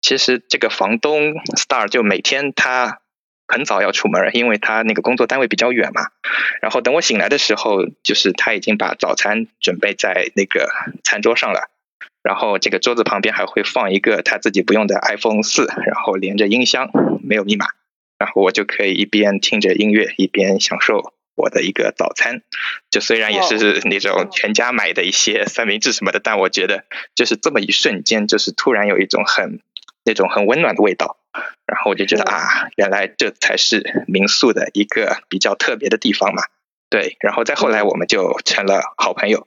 [0.00, 3.00] 其实这个房东 Star 就每天他
[3.46, 6.08] 很早要出门，因为他那个工作单位比较远嘛。
[6.60, 10.68] 然后等我醒来的时候，就是他已经把早餐准备在那个
[11.04, 11.70] 餐桌上了。
[12.22, 16.90] 然后这个桌子旁边还会放一个他自己不用的 iPhone 四，然后连着音箱，
[17.22, 17.66] 没有密码，
[18.18, 22.42] 然后我就可以一边听着音乐一边享受我的一个早餐。
[22.90, 29.60] 就虽然也是那种全家买的一些三明治什么的，但我觉得就是这么一瞬间，就是突然有一种很
[30.04, 31.18] 那种很温暖的味道。
[31.66, 36.44] 然后我就觉得啊，原来这才是民宿的一个比较特别的地方嘛。
[36.88, 39.46] 对，然后再后来我们就成了好朋友。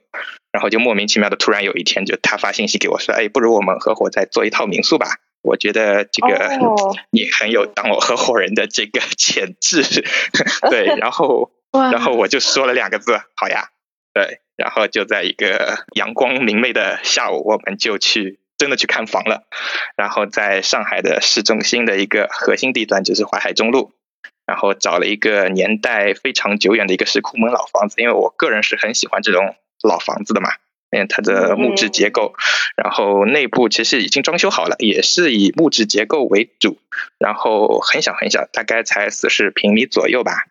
[0.52, 5.18] 然后就莫名其妙的，突然有一天，就他发信息给我说：“哎，不如我们合伙再做一套民宿吧？
[5.42, 6.50] 我觉得这个
[7.12, 9.84] 你很有当我合伙人的这个潜质。
[10.70, 13.70] ”对，然后 然后我就说了两个字：“好呀。”
[14.14, 19.48] 对，然后就在一个阳光明媚的下午，我们就去真的去看房了。
[19.96, 23.94] 然后在上海的市中心的一个核心地段，就是淮海中路，
[24.46, 29.56] 然后找了一个年代非常久远的一个石库门老房子，因为我个人是很喜欢这种。
[29.82, 30.50] 老房子的嘛，
[30.92, 32.34] 嗯，它的木质结构，
[32.76, 36.80] 然后内部其实已经装修好了，也是以木质结构为主，
[37.18, 40.46] 然后很小很小，大概才四十平米左右吧。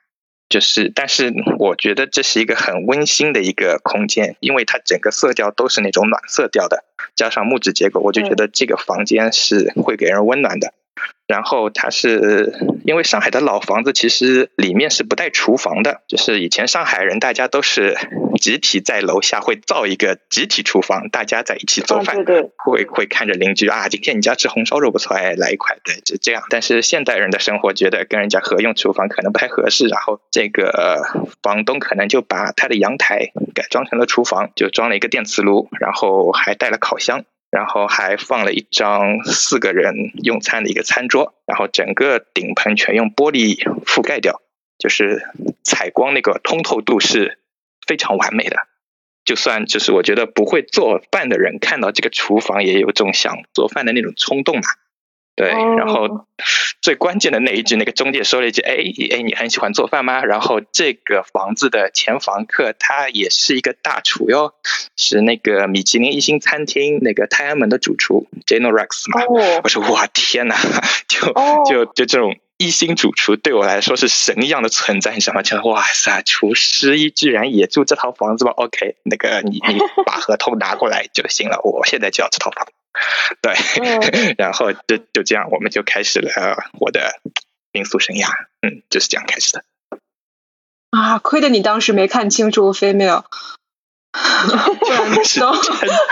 [0.49, 10.73] 就是，但是我觉得这是一个很温馨的一个空间，因为它整个色调都是那种暖色调的，加上木质结构，我就觉得这个房间是会给人温暖的。
[11.29, 17.99] 然后它是因为上海的老房子，其实里面是不带厨房的，就是以前上海人大家都是
[18.41, 26.43] 集体在楼下会造一个集体厨房，大家在一起做饭，对对，会会看着邻居啊，今天你家吃红烧肉不错，哎，来一块，对，就这样。
[26.49, 31.03] 但是现代人的生活觉得跟人家合用厨房可能不太合适，然后这个
[31.43, 37.27] 房东可能就把他的阳台改装成了厨房，就装了一个电磁炉，然后还带了烤箱。
[37.51, 44.43] 然后还放了一张四个人用餐的一个餐桌，然后整个顶棚全用玻璃覆盖掉，
[44.79, 45.27] 就是
[45.65, 47.39] 采光那个通透度是
[47.87, 48.57] 非常完美的。
[49.25, 54.63] 就算就是我觉得不会做饭的人看到这个厨房也有种想做饭的那种冲动嘛。
[55.39, 56.27] 对，然后
[56.83, 58.75] 最关键的那一句，那个中介说了一句：“哎
[59.17, 64.55] 哎，你很喜欢做饭吗？”然后这个房子的前房客他也是一个大厨哟，
[64.97, 69.61] 是那个米其林一星餐厅那个泰安门的主厨 Jeno Rex 嘛。
[69.63, 70.57] 我说哇天哪，
[71.07, 71.33] 就
[71.69, 75.43] 就就这种一星主厨对我来说是神一样的存在，你知道吗？
[75.43, 82.67] 就哇塞，厨师一居然也住这套房子吗？OK，那个你你把合同拿过来就行了，我现在就要这套房。
[83.43, 86.31] 对，然后就就这样，我们就开始了
[86.81, 87.21] 我的
[87.73, 88.29] 民宿生涯。
[88.63, 89.65] 嗯，就是这样开始的。
[90.91, 93.25] 啊，亏得你当时没看清楚 female，
[95.33, 95.45] 真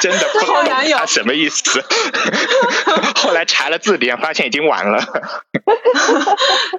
[0.00, 1.82] 真的不好难有他什么意思？
[3.16, 5.02] 后来查了字典，发现已经晚了。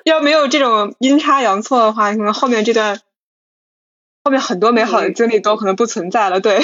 [0.06, 3.02] 要没有这种阴差阳错的话，可能后面这段
[4.28, 6.42] 后面很多美好的经历都可能不存在了。
[6.42, 6.60] 对。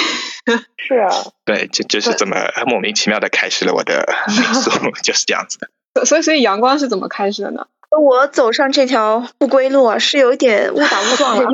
[0.76, 1.08] 是啊，
[1.46, 4.70] 对，就就是这么莫名其妙的开始了我的 民宿，
[5.02, 6.04] 就是这样子的。
[6.04, 7.66] 所以，所以阳光是怎么开始的呢？
[7.98, 11.48] 我走上这条不归路啊，是有一点误打误撞了。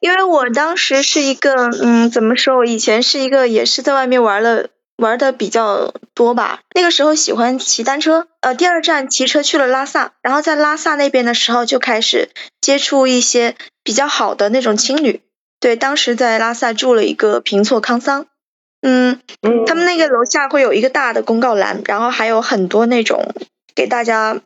[0.00, 2.56] 因为我当时是一个，嗯，怎么说？
[2.56, 6.60] 我以前是一个也是在外面玩了玩的比较多吧。
[6.74, 12.30] 那个时候喜欢骑单车，呃，第二站骑车去了拉萨，然后在拉萨那边的时候就开始
[12.60, 15.20] 接触一些比较好的那种青旅。
[15.60, 18.26] 对，当时在拉萨住了一个平措康桑，
[18.82, 19.20] 嗯，
[19.66, 23.34] 他们那个楼下会有一个大的公告栏，然后还有很多那种
[23.74, 24.40] 给大家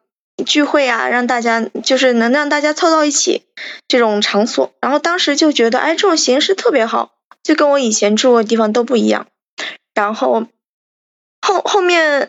[0.46, 3.42] 聚会啊，让大家就是能让大家凑到一起
[3.88, 9.26] 这种场所，然后当时就觉得，哎，这种形式特别好，就跟我以前住的地方都不一样。
[9.94, 10.46] 然后
[11.40, 12.28] 后后面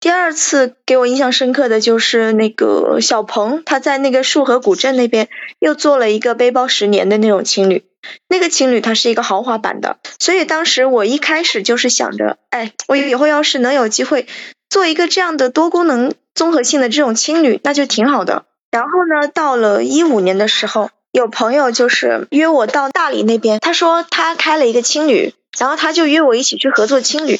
[0.00, 7.84] 第二次给我印象深刻的就是那个小鹏，他在那个束河古镇那边又做了一个背包十年的那种青旅。
[8.28, 14.28] 那个青旅它是一个豪华版的，所以当时我一开始就是想着，哎，我以后要是能有机会
[14.70, 18.44] 做一个这样的多功能综合性的这种青旅，那就挺好的。
[18.70, 27.38] 然后呢，到了一五年的时候，有朋友就是约我到大理那边，他说他开了一个青旅，然后他就约我一起去合作青旅。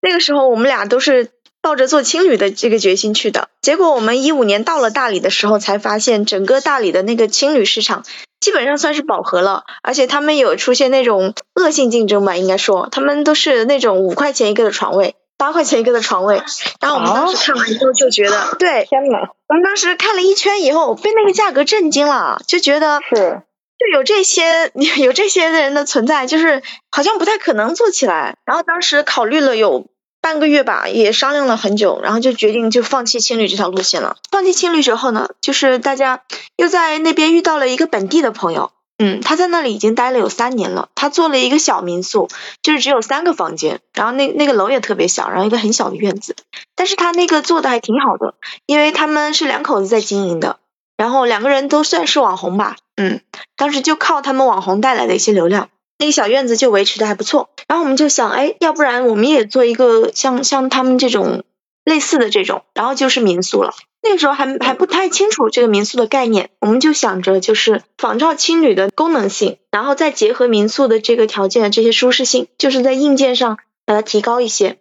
[0.00, 1.30] 那个时候我们俩都是
[1.62, 8.04] 抱着做青旅的这个决心去的，结果我们一五年到了大理的时候，才发现整个大理的那个青旅市场。
[8.38, 16.40] 基本上算是饱和了，而且他们有出现那种恶性竞争吧，应该说他们都是那种五块钱一个的床位，八块钱一个的床位。
[16.80, 23.42] 然后我们当时看完之后就觉得，对，天呐，我们当时看了一圈以后，被那个价格震惊了，就觉得是，
[23.78, 24.72] 就有这些
[25.02, 28.36] 有这些人的存在，就是好像不太可能做起来。
[28.44, 29.86] 然后当时考虑了有。
[30.22, 34.16] 半个月吧，也商量了很久，然后就决定就放弃青旅这条路线了。
[34.28, 36.22] 放弃青旅之后呢，就是大家
[36.56, 42.28] 又在那边遇到了一个本地的朋友，嗯，他在那里已经待了有三年了，他做了一个小民宿，
[42.60, 46.34] 就是只有三个房间，然后那那个楼也特别小，然后一个很小的院子，
[46.74, 48.34] 但是他那个做的还挺好的，
[48.66, 50.58] 因为他们是两口子在经营的，
[50.96, 53.20] 然后两个人都算是网红吧，嗯，
[53.56, 55.68] 当时就靠他们网红带来的一些流量。
[55.98, 61.42] 那个小院子就维持的还不错，然后我们就想，哎，要不然我们也做一个像像他们这种
[61.84, 63.72] 类似的这种，然后就是民宿了。
[64.02, 74.78] 那个时候还还不太清楚这个民宿的概念，我们就想着就是仿照青旅的功能性，然后再结合民宿的这个条件，这些舒适性，就是在硬件上把它提高一些，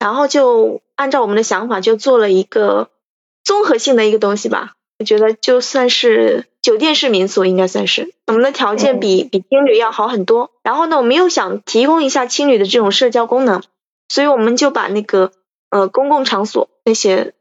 [0.00, 2.90] 然后就按照我们的想法就做了一个
[3.44, 4.72] 综合性的一个东西吧。
[4.98, 10.50] 我觉得就算是酒店式民宿，应该算是我们的条件比比青旅要好很多。
[10.62, 13.62] 然后呢，我们又想提供一下青旅的这种社交功能，
[14.08, 15.30] 所以我们就把那个
[15.70, 17.34] 呃公共场所那些，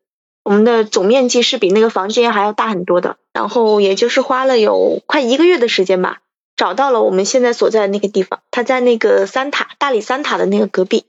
[0.43, 3.17] 我们的总面积是比那个房间还要大很多的。
[3.33, 6.21] 然后也就是花了有快一个月的时间吧，
[6.55, 8.41] 找到了我们现在所在的那个地方。
[8.51, 11.05] 它在那个三塔大理三塔的那个隔壁，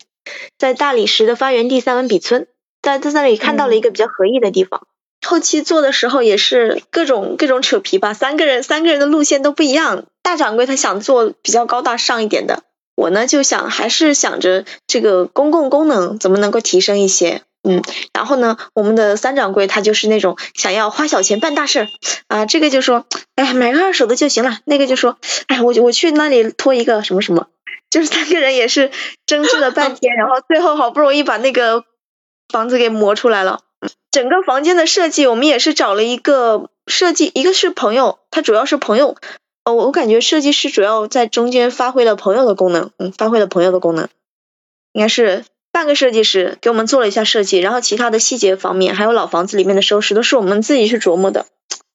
[0.56, 2.46] 在大理石的发源地三文笔村，
[2.80, 4.86] 在在那里看到了一个比较合意的地方。
[5.28, 10.06] 后期做的时候也是各种各种扯皮吧，三个人三个人的路线都不一样。
[10.22, 12.62] 大掌柜他想做比较高大上一点的，
[12.96, 17.82] 我呢就想还是想着这个公共功能怎么能够提升一些，嗯，
[18.14, 21.88] 然后呢，我们的三掌柜他就是那种想要花小钱办大事儿
[22.28, 23.04] 啊，这个就说，
[23.34, 25.18] 哎，买个二手的就行了，那个就说，
[25.48, 27.48] 哎，我我去那里拖一个什么什么，
[27.90, 28.90] 就是三个人也是
[29.26, 31.84] 争执了半天，然后最后好不容易把那个
[32.48, 33.60] 房子给磨出来了。
[34.10, 39.16] 整个房间的设计，我们也是找了一个设计，一个是朋友，他主要是朋友，
[39.64, 44.08] 呃，我感觉设计师主要在中间发挥了朋友的功能，嗯，发挥了朋友的功能，
[44.92, 51.46] 应该是半个设计师给我们做了一下设计，然后其他的细节方面，还有老房子里面的收拾，都是我们自己去琢磨的，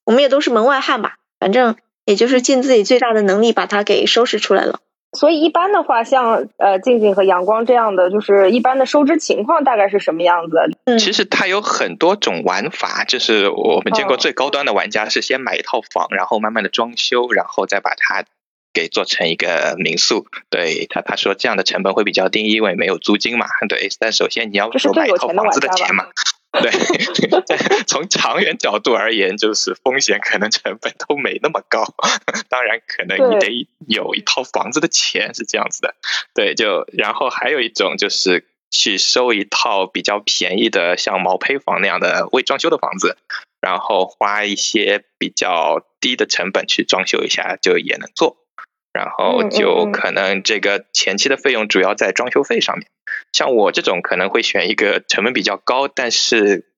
[0.04, 4.78] 我们也都是门外汉吧，反正也就是尽自己最大的能力把它给收拾出来了。
[5.14, 10.58] 所以一般的话，像呃静静和阳光这样的，就是一般的收支情况大概是什么样子？
[10.84, 18.24] 嗯，其实它有很多种玩法，就是我们见过最高端的玩家是先买一套房，然后慢慢的装修，然后再把它
[18.72, 20.26] 给做成一个民宿。
[20.50, 23.46] 对他他说这样的成本会比较低，因为没有租金嘛。
[23.68, 26.06] 对，但首先你要说买一套房子的钱嘛。
[26.62, 31.84] 对，从长远角度而言，就是风险可能成本都没那么高。
[32.48, 35.94] 当然，可能你得有一套房子的钱是这样子的。
[36.34, 43.16] 对，就然后还有一种就是去收一套比较便宜的，像毛坯房那样的未装修的房子，
[43.60, 48.36] 然后花一些比较低的成本去装修一下，就也能做。
[48.92, 52.86] 然后就可能这个前期的费用主要在装修费上面。
[53.32, 56.70] 像我这种可能会选一个成本比较高，但是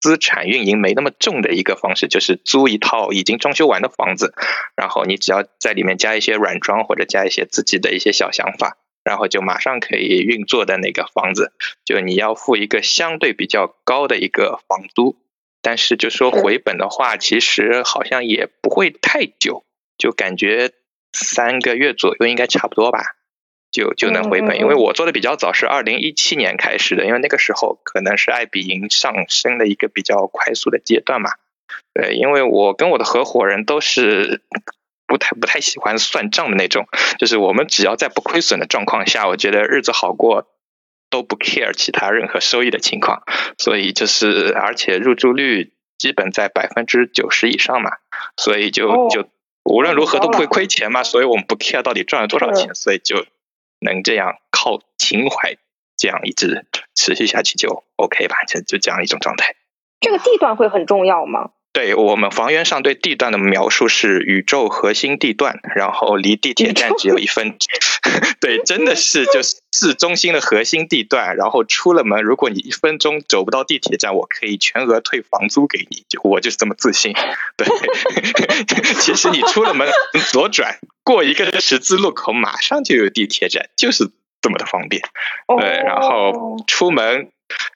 [0.00, 4.34] 资产运营没那么重的一个方式，就是租一套已经装修完的房子，
[4.76, 11.52] 然后你只要在里面加一些软装或者加一些自己的一些小想法，然后就马上可以运作的那个房子，
[11.84, 15.16] 就你要付一个相对比较高的一个房租，
[15.62, 19.64] 但是就说回本的话，其实好像也不会太久，
[19.98, 20.72] 就感觉
[21.12, 23.00] 三个月左右应该差不多吧。
[23.76, 31.32] 就就能回本，因为我做的比较早，是二零一七年开始的，因为那个时候可能是爱彼迎上升的一个比较快速的阶段嘛。
[31.92, 34.40] 对，因为我跟我的合伙人都是
[35.06, 40.46] 不太不太喜欢算账的那种，就是我们只要在不亏损的状况下，我觉得日子好过，
[41.10, 43.24] 都不 care 其他任何收益的情况。
[43.58, 47.90] 所以就是，而且入住率基本在百分之九十以上嘛，
[48.38, 49.28] 所以就就
[49.64, 53.26] 无论如何都不会亏钱嘛，所以我们不 care 到底赚了多少钱，所以就。
[53.80, 55.56] 能这样靠情怀
[55.96, 59.56] 这样一直持续下去就 OK 吧，就就这样一种状态。
[60.00, 61.50] 这个地段会很重要吗？
[61.76, 67.58] 对我们房源上对地段的描述是宇宙核心地段，然后离地铁站只有一分。
[68.40, 76.06] 对，真的是就是市中心的核心地段，然后出了门，如果你一分钟走不到地铁站，我可以全额退房租给你。
[76.08, 77.12] 就我就是这么自信。
[77.58, 77.68] 对，
[79.02, 79.86] 其实你出了门
[80.32, 84.10] 左转过一个十字路口，马上就有地铁站，就是
[84.40, 85.02] 这么的方便。
[85.60, 87.28] 对，然后出门。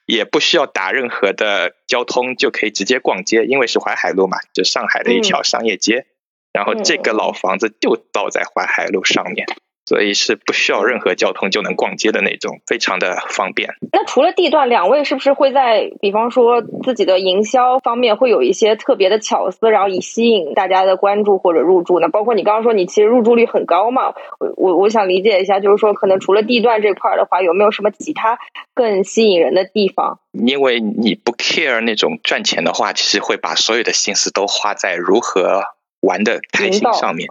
[0.05, 6.05] 也不需要打任何的交通，就可以直接逛街，因为是淮海路嘛，就上海的一条商业街。
[6.53, 9.47] 然后这个老房子就倒在淮海路上面，
[9.91, 13.71] 所以是不需要任何交通就能逛街的那种，非常的方便。
[13.91, 22.07] 那除了地段，两位是不是会在比方说自己的营销方面会有一些特别的巧思，然后以吸引大家的关注或者入住呢？
[22.07, 28.39] 包括你刚刚说你其实入住率很高嘛，我我我想理解一下，就是说可能除了地段这块的话，有没有什么其他
[28.73, 30.19] 更吸引人的地方？
[30.31, 35.63] 因为你不 care 那种赚钱的话，其实会把所有的心思都花在如何
[36.01, 37.29] 玩的开心上面。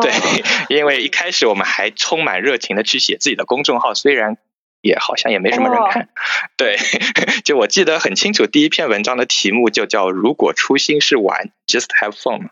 [0.00, 0.12] 对，
[0.68, 4.36] 因为一开始我们还充满热情的去写自己的公众号，虽然
[4.80, 6.08] 也好像也没什么人看。
[6.56, 6.76] 对，
[7.44, 12.50] 就我记得很清楚，第一篇文章的题目就叫“如果初心是玩，just have fun”，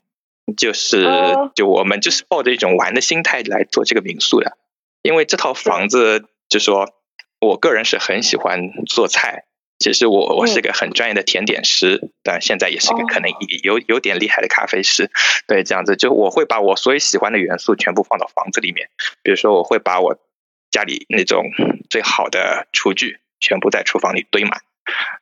[0.56, 1.06] 就是
[1.54, 4.56] 就我们就是抱着一种玩的心态来做这个民宿的。
[5.02, 6.88] 因为这套房子，就说
[7.38, 9.44] 我个人是很喜欢做菜。
[9.78, 13.30] 其实我我是个很专业的甜点师，但现在也是个可能
[13.62, 15.10] 有有点厉害的咖啡师。
[15.46, 18.88] 对，这样子就我会把我所有喜欢的元素全部放到房子里面。
[19.22, 20.18] 比如说，我会把我
[20.70, 21.44] 家里那种
[21.90, 24.62] 最好的厨具全部在厨房里堆满，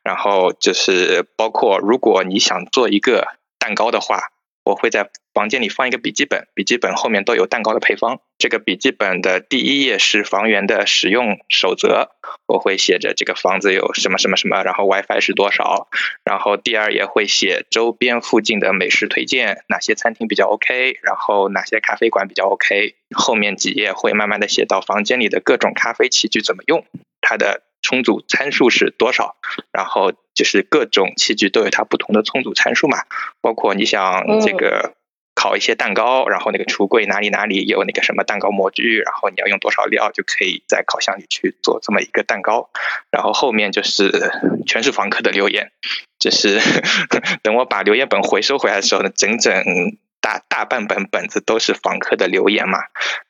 [0.03, 3.27] 然后就是包括如果你想做一个
[3.59, 4.31] 蛋糕的话。
[4.65, 8.19] 我会在房间里放一个笔记本，笔记本后面都有蛋糕的配方。
[8.39, 12.09] 这个笔记本的第一页是房源的使用守则，
[12.47, 15.87] 我会写着这个房子有什么什么什么，然后 WiFi 是多少。
[16.23, 22.95] 然后第二页会写周边附近的美食推荐，哪些餐厅比较 OK，然后哪些咖啡馆比较 OK。
[23.15, 26.85] 后面几页会慢慢的写到房间里的各种咖啡器具怎么用，
[27.21, 27.61] 它的。
[27.81, 29.35] 充足参数是多少？
[29.71, 32.99] 然后就是各种器具都有它不同的充足参数嘛，
[33.41, 34.93] 包括你想这个
[35.33, 42.69] 烤一些蛋糕，然后那个橱柜哪里哪里有那个什么蛋糕模具，然后你要用多少料就可以在烤箱里去做这么一个蛋糕。
[43.09, 44.31] 然后后面就是
[44.67, 45.71] 全是房客的留言，
[46.19, 46.59] 就是
[47.41, 49.97] 等我把留言本回收回来的时候呢，整整。
[50.25, 52.79] 大大半本本子都是房客的留言嘛，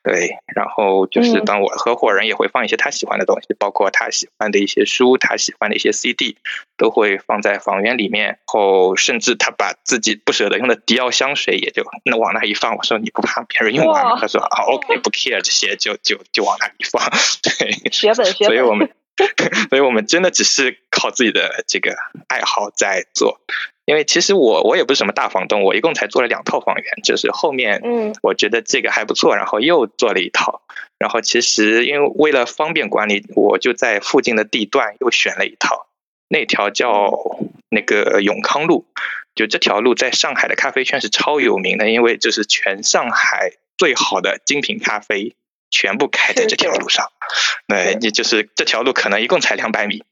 [0.02, 6.38] 对，然后就是当我合伙人也会放一些他喜欢的东西，包括他喜欢的一些书，他喜欢的一些 CD，
[6.78, 8.38] 都会放在房源里面。
[8.46, 12.74] 后甚至他把自己不舍得用的迪奥香水也就那往那一放。
[12.74, 14.18] 我说你不怕别人用完吗？
[14.18, 17.02] 他说啊，OK，不 care 这些，就就就往那一放。
[17.42, 18.48] 对，血本血本。
[18.48, 18.90] 所以我们，
[19.70, 21.96] 所以我们真的只是靠自己的这个
[22.28, 23.40] 爱好在做。
[23.86, 30.62] 因为其实我我也不是什么大房东，我一共才做了两套房源，就是后面，嗯，我觉得这个还不错，然后又做了一套，
[30.98, 35.86] 然后其实因为为了方便管理，我就在附近的地段又选了一套，
[36.28, 37.12] 那条叫
[37.68, 38.86] 那个永康路，
[39.36, 45.36] 就这条路在上海的咖啡圈是超有名的，因为就是全上海最好的精品咖啡
[45.70, 47.10] 全部开在这条路上，
[47.68, 50.04] 那，也就是这条路可能一共才两百米。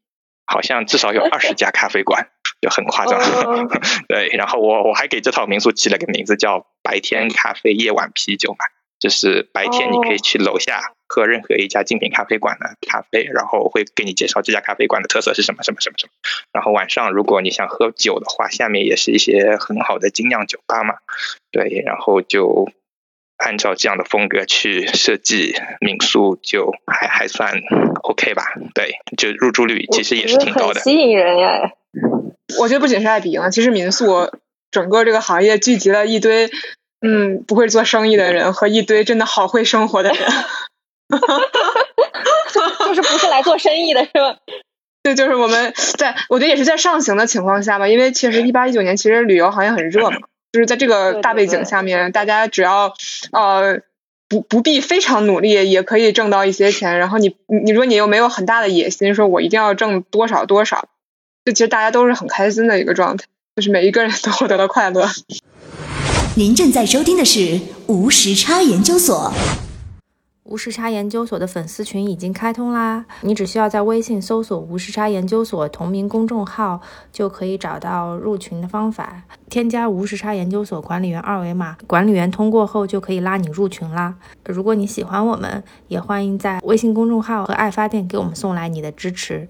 [0.46, 2.28] 好像至少有二十家咖啡馆，
[2.60, 3.18] 就很夸张。
[4.08, 8.66] 对，然后我我还给这套民宿起了个名字叫“白天咖啡，夜晚啤酒”嘛，
[9.00, 16.12] 就是白天你可以去楼下喝任何一家精品咖啡馆的咖啡，然后会给你介绍这家咖啡馆的特色是什么什么什么什么。
[16.52, 20.96] 然后晚上如果你想喝酒的话，下面也是一些很好的精酿酒吧嘛。
[21.50, 22.70] 对，然后就。
[23.44, 27.52] 按照这样的风格去设计民宿，就还还算
[28.02, 28.44] OK 吧？
[28.74, 31.72] 对，就入住率其实也是挺高的，吸引人呀。
[32.58, 34.30] 我觉得不仅是爱彼迎，其实民宿
[34.70, 36.50] 整个这个行业聚集了一堆
[37.02, 40.18] 嗯不会做生意的人和 一堆真的好会生活的人，
[42.84, 44.36] 就是不是来做生意的是吧？
[45.04, 50.16] 对，就是我们在我觉得也是在上行的情况下吧，因为其实一八一九年其实旅游行业很热嘛。
[50.54, 52.94] 就是在这个大背景下面，大家只要
[53.32, 53.80] 呃
[54.28, 56.96] 不不必非常努力，也可以挣到一些钱。
[57.00, 57.34] 然后你
[57.64, 60.86] 你如果你又没有很大的野心，说我一定要挣多少多少，
[61.44, 63.24] 就其实大家都是很开心的一个状态，
[63.56, 65.10] 就是每一个人都获得了快乐。
[66.36, 69.32] 您正在收听的是无时差研究所。
[70.44, 73.06] 无时差研究所的粉丝群已经开通啦！
[73.22, 79.22] 你只需要在微信搜索“无时差研究所”同名公众号，就可以找到入群的方法。
[79.48, 84.16] 添加无时差研究所管理员二维码，管理员通过后就可以拉你入群啦。
[84.44, 89.48] 如果你喜欢我们，也欢迎在微信公众号和爱发电给我们送来你的支持。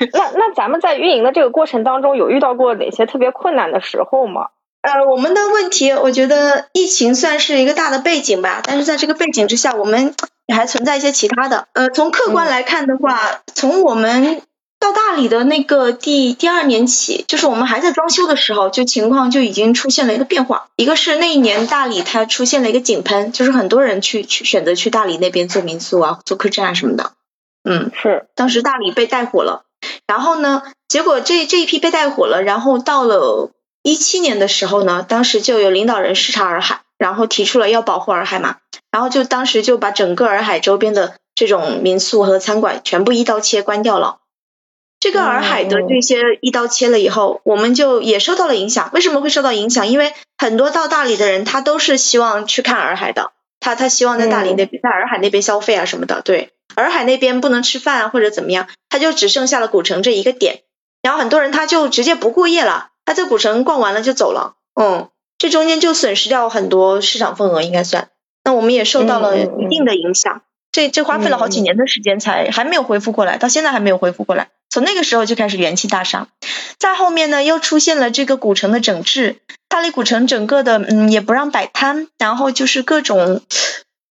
[0.12, 4.48] 那那咱们在运营的这个过程当中，有遇到过哪些特别困难的时候吗？
[4.82, 10.14] 呃，我们的问题，我觉得疫情算是一个大的背景吧，但是在这个背景之下，我们
[10.46, 11.68] 也还存在一些其他的。
[11.74, 14.40] 呃，从客观来看的话，从我们
[14.78, 20.68] 到大理的那个第第二年起，就是我们还在装修的时候，就情况就已经出现了一个变化。
[20.76, 27.12] 一个是那一年大理它出现了一个井喷，就是很多人去去选择去大理那边做民宿啊、做客栈啊什么的。
[27.64, 28.28] 嗯，是。
[28.34, 29.66] 当时大理被带火了，
[30.06, 33.50] 然后呢，结果这这一批被带火了，然后到了。
[33.82, 38.56] 一七年的时候呢，当时就有领导人视察洱海，然后提出了要保护洱海嘛。
[38.90, 44.18] 然后就当时就把整个洱海周边的这种民宿和餐馆全部一刀切关掉了。
[44.98, 48.90] 这个洱海的这些一刀切了以后，我们就也受到了影响。
[48.92, 49.88] 为什么会受到影响？
[49.88, 56.20] 因为很多到大理的人，他都是希望去看洱海的，他他希望在大理那边，在洱海那边消费啊什么的。
[56.20, 60.60] 对，洱海那边不能吃饭啊或者怎么样，他就只剩下了古城这一个点。
[61.00, 64.54] 然后很多人他就直接不过夜了，他在古城逛完了就走了。
[64.80, 68.08] 嗯，这中间就损失掉很多市场份额，应该算。
[68.44, 70.42] 那我们也受到了一定的影响。
[70.70, 74.50] 这这花费了好几年的时间才还没有恢复过来，到现在还没有恢复过来。
[74.68, 76.28] 从那个时候就开始元气大伤，
[76.78, 83.42] 再后面呢又出现了这个古城的整治，大理古城整个的嗯也不让摆摊，然后就是各种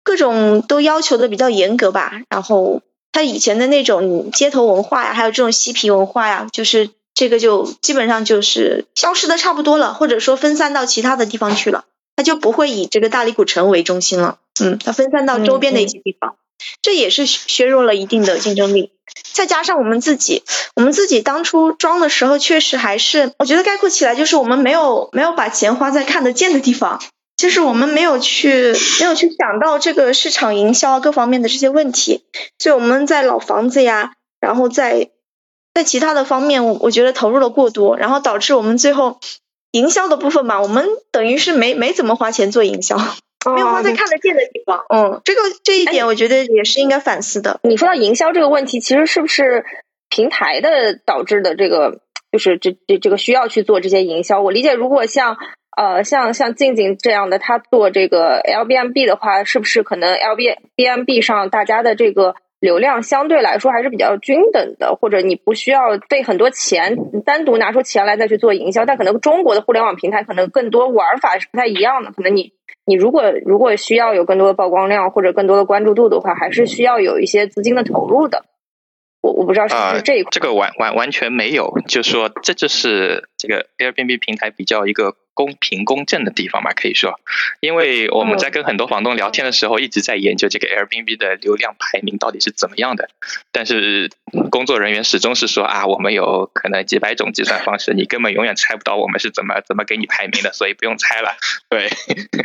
[0.04, 2.20] 各种都要求的比较严格吧。
[2.28, 11.84] 然后他以前的那种街头文化呀，还有这种嬉皮文化呀，就是这个就基本上就是消失的差不多了，或者说分散到其他的地方去了，
[12.16, 16.36] 它就不会以这个大理古城为中心了，嗯，它分散到周边的一些地方。
[16.80, 18.92] 这也是削弱了一定的竞争力，
[19.32, 20.44] 再加上我们自己，
[20.76, 27.02] 我们自己当初装的时候，确实还是，我觉得概括起来就是我们没有没有把钱花在看得见的地方，
[27.36, 32.22] 就是我们没有去没有去想到这个市场营销各方面的这些问题，
[32.60, 35.10] 所以我们在老房子呀，然后在
[35.74, 39.18] 在其他的方面，我我觉得投入了过多，然后导致我们最后
[39.70, 42.96] 营销的部分吧，我们等于是没没怎么花钱做营销。
[43.44, 47.58] 没有花在看得见的地方，嗯，这个这一点我觉得也是应该反思的。
[47.64, 49.64] 你说到营销这个问题，其实是不是
[50.08, 51.98] 平台的导致的这个，
[52.30, 54.40] 就是这这这个需要去做这些营销？
[54.40, 55.38] 我理解，如果像
[55.76, 66.96] 呃像像静静这样的，他做这个 L B M B 的话，是不是可能 L B B M B 上大家的这个流量相对来说还是比较均等的，或者你不需要费很多钱
[67.26, 68.86] 单独拿出钱来再去做营销？
[68.86, 72.54] 但可能中国的互联网平台可能更多玩法是不太一样的，可能你。
[72.84, 78.44] 你如果如果需要有更多的曝光量或者更多的关注度的话，还是需要有一些资金的投入的。
[79.20, 87.18] 我我不知道是不是这一块，这个完完完全没有，就是说这就是这个 Airbnb 平台比较一个公平公正的地方吧，可以说，
[87.60, 93.08] 因为我们在跟很多房东聊天的时候，一直在研究这个 Airbnb 的流量排名到底是怎么样的，
[93.50, 94.10] 但是
[94.50, 101.36] 工作人员始终是说啊，我们有可能几百种计算方式，你根本永远猜不到我们是怎么怎么给你排名的，所以不用猜了。
[101.68, 101.88] 对，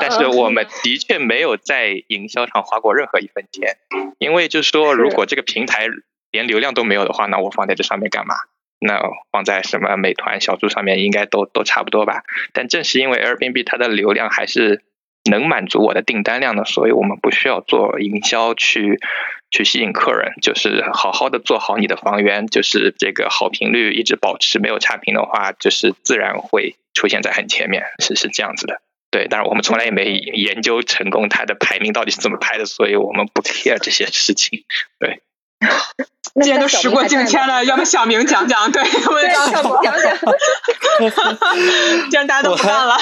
[0.00, 3.76] 但是我们的确没有在营销上花过任何一分钱，
[4.18, 5.86] 因为就是说，如果这个平台
[6.30, 8.34] 连流量都没有的话，那我放在这上面干嘛？
[8.78, 9.00] 那
[9.32, 12.22] 放在什么美团、小猪上面应该都都差不多吧？
[12.52, 14.82] 但正是因为 Airbnb 它的流量还是
[15.30, 19.00] 能满足我的订单量的，所以我们不需要做营销去
[19.50, 28.82] 去吸引客人，就是好好的做好你的房源，就是这个好评率一直保持没有差评的话，就是自然会出现在很前面，是是这样子的。
[29.10, 34.64] 对，但是我们从来也没研究成功它的排名到底是怎么排的，所以我们不 care 这些事情。
[34.98, 35.22] 对。
[36.42, 38.70] 既然都时过境迁了，要不小明讲讲？
[38.70, 40.16] 对，我让小明讲讲。
[42.10, 42.94] 既然大家都不干了，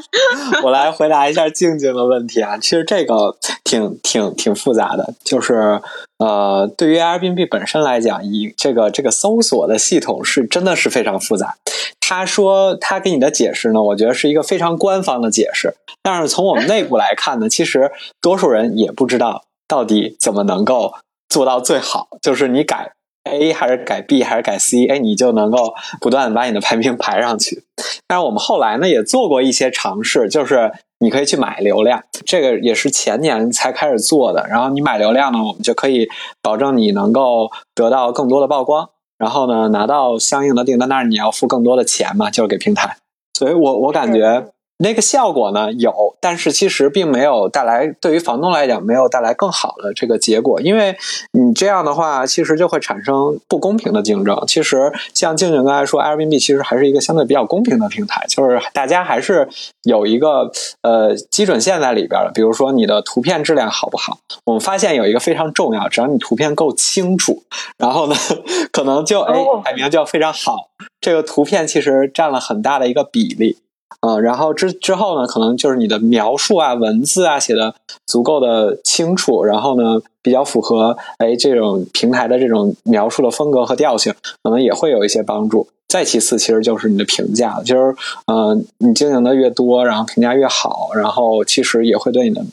[0.64, 2.56] 我来回答一下静静的问题啊。
[2.56, 5.80] 其实这个挺挺挺复杂的，就是
[6.18, 11.56] 呃，对于 Airbnb 本身来讲，以这个这个搜索的系统是真的是非常复杂。
[12.00, 17.90] 他说他给你的解释呢，我觉得是一个非常官方的解释，但是从我们内部来看呢，其实
[18.22, 20.94] 多数人也不知道到底怎么能够。
[21.28, 22.92] 做到最好，就是你改
[23.24, 27.64] A 还是改 B 还是改 C，哎，你就能够不断的把你的排名排上去。
[28.06, 34.46] 但是我们后来呢也做过一些尝试，就是你可以去买流量，这个也是前年才开始做的。
[34.48, 36.08] 然后你买流量呢，我们就可以
[36.40, 42.96] 保证你能够得到更多的曝光，然后呢拿到相应的订单，但是你要付更多的钱嘛，就是给平台。
[43.38, 44.48] 所以我我感觉。
[44.80, 50.96] 那个效果呢有，但是其实并没有带来对于房东来讲没有带来更好的这个结果，因为
[51.32, 54.40] 你这样的话，其实就会产生不公平的竞争。
[54.46, 59.48] 其实像静静刚才说，Airbnb 其实还是一个相对比较公平的平台，就是大家还是
[59.82, 60.52] 有一个
[60.82, 62.30] 呃基准线在里边的。
[62.32, 64.18] 比如说你的图片质量好不好？
[64.44, 67.42] 我们发现有一个非常重要，只要你图片够清楚，
[67.76, 68.14] 然后呢，
[68.70, 70.70] 可能就哎排名就非常好。
[71.00, 73.58] 这个图片其实占了很大的一个比例。
[74.00, 77.74] 嗯，然后之之后呢，可能就是你的描述啊、文字啊写的
[78.06, 85.68] 足够的清楚，然后呢比较符合哎这种平台的这种描述的风格和调性，可能也会有一些帮助。
[85.88, 87.96] 再其次，其实就是你的评价，就是
[88.26, 92.44] 嗯，你经营的越多，然后评价越好，然后其实也会对你的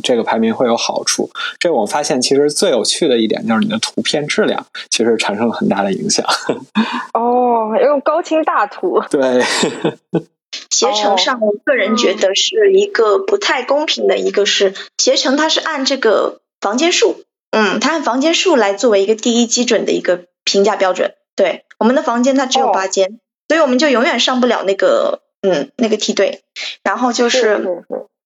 [0.00, 1.28] 这个排名会有好处。
[1.58, 6.24] 这我发现，其实最有趣的一点就是你的图片质量其实产生了很大的影响。
[7.14, 9.02] 哦，用高清大图。
[9.10, 9.42] 对。
[10.70, 21.14] 携程上，我个人觉得是一个不太公平的，一个是携程它是按这个房间数，嗯，它按房间数来作为一个第一基准的一个评价标准。
[21.36, 26.42] 对，我们的房间它只有八间，所以我们就永远上不了那个嗯那个梯队。
[26.82, 27.84] 然后就是，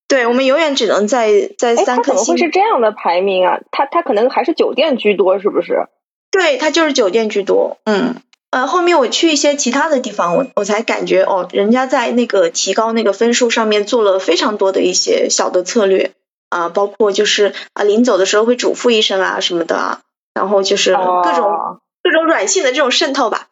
[0.08, 2.24] 对我们永远只能在在三颗星。
[2.24, 3.60] 怎么会是这样的排名啊？
[3.70, 5.86] 它它可能还是酒店居多，是不是？
[6.30, 8.16] 对，它就是酒店居多，嗯。
[8.50, 16.12] 呃，后面我去一些其他的地方，我我才感觉哦，人家在那个提高那个分数上面做了非常多的一些小的策略
[16.48, 20.00] 啊，包括就是啊临走的时候会嘱咐一声啊什么的啊，
[20.32, 23.47] 然后就是各种各种软性的这种渗透吧。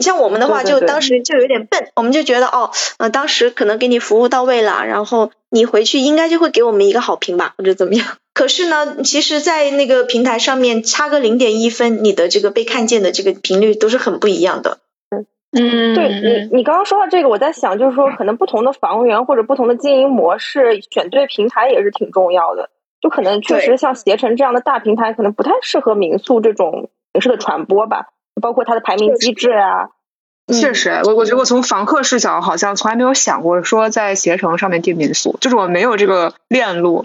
[0.00, 8.06] 像我们的话，就当时就有点笨，我们就觉得哦，呃，当时可能给你服务到位了，然后你回去应该就会给我们一个好评吧，或者怎么样。
[8.32, 14.78] 可是呢，其实，在那个平台上面差个零点一分，你的这个被看见的这个频率都是很不一样的。
[15.52, 22.70] 嗯，对你，你刚刚说到这个，我在想，就是说，可能不同的房源或者不同的经营模式，选对平台也是挺重要的。
[23.00, 28.10] 就可能确实像携程这样的大平台，可能不太适合民宿这种形式的传播吧。
[28.40, 29.90] 包括它的排名机制啊，
[30.52, 37.04] 确实，我我觉得我从房客视角好像从来没有想过说在携程上面订民宿，就是我没有这个链路。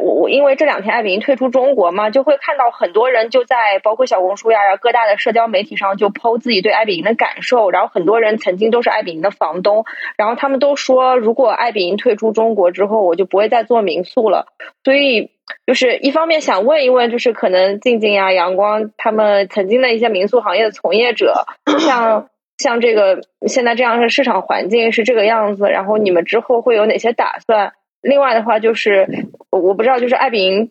[0.00, 9.84] 我我因为这两天爱彼迎退出中国嘛，就会看到很多人就在包括小红书呀，然后各大的社交媒体上就剖自己对爱彼迎的感受，然后很多人曾经都是爱彼迎的房东，
[10.16, 14.46] 然后他们都说，如果爱彼迎退出中国之后，我就不会再做民宿了，
[14.84, 15.31] 所以。
[15.66, 21.46] 就是一方面想问一问，就是可能静静呀、阳光他们曾经的一些民宿行业的从业者，
[21.80, 22.28] 像
[22.58, 27.72] 像这个现在这样的市场环境是这个样子，然后你们之后会有哪些打算？
[28.00, 30.70] 另外的话，就是我不知道，就是爱彼迎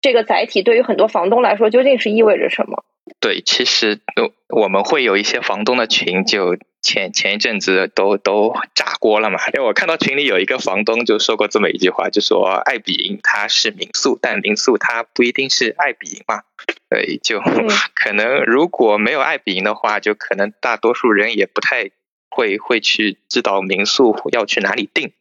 [0.00, 2.84] 这个载体对于很多房东来说究竟是意味着什么？
[3.20, 4.00] 对，其实
[4.48, 6.56] 我们会有一些房东的群就。
[6.80, 9.40] 前前一阵子都都炸锅了嘛？
[9.48, 16.44] 因为我看到群里有一个房东就说过这么一句话，就说爱彼迎它是民宿，但民宿它不一定是爱彼迎嘛。
[16.88, 17.40] 对，就
[17.94, 21.90] 可能如果没有爱彼迎的话，就可能大多数人也不太
[22.30, 25.12] 会会去知道民宿要去哪里订，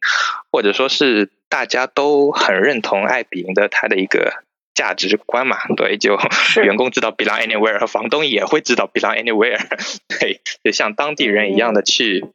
[0.52, 4.44] 或者说是大家都很认同爱彼迎的它的一个。
[4.78, 6.20] 价值观嘛，对，就
[6.64, 9.60] 员工知道 belong anywhere，房东也会知道 belong anywhere，
[10.08, 12.28] 对，就像当地人一样的去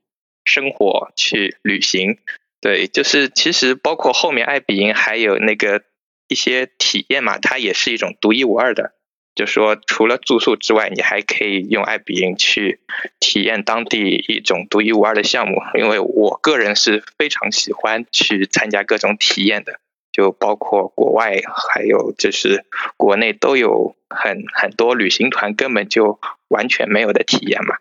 [0.44, 2.18] 生活、去旅行，
[2.60, 5.82] 对，就是其实包括后面爱彼迎还有那个
[6.26, 8.92] 一些体验嘛，它也是一种独一无二的，
[9.36, 12.80] 就说除了住宿之外，你还可以用爱彼迎去
[13.20, 19.78] 体验当地一种独一无二的项目，因为我个人是非常喜欢去参加各种体验的。
[20.12, 22.64] 就包括国外，还有就是
[22.96, 27.76] 国内都有很很多旅行团根本就完全没有的体验嘛，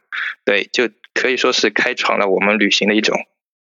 [0.45, 3.25] 对，就可以说是开创了我们旅行的一种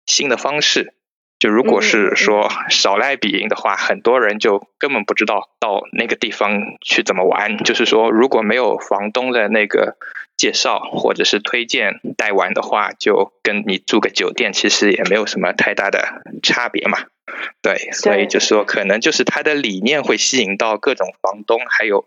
[0.05, 0.93] 新的方式。
[1.39, 7.57] 就如果是说少来比赢的话，很多人就根本不知道到那个地方去怎么玩。
[7.63, 9.97] 就是说，如果没有房东的那个
[10.37, 16.99] 介绍或者是推荐带玩的话，就跟你住个酒店其实也没有什么太大的差别嘛。
[17.61, 22.05] 对，所以就是说，可能就是他的理念会吸引到各种房东还有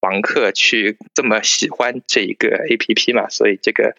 [0.00, 3.96] 房客去这么喜欢这一个 A P P 嘛，所以这个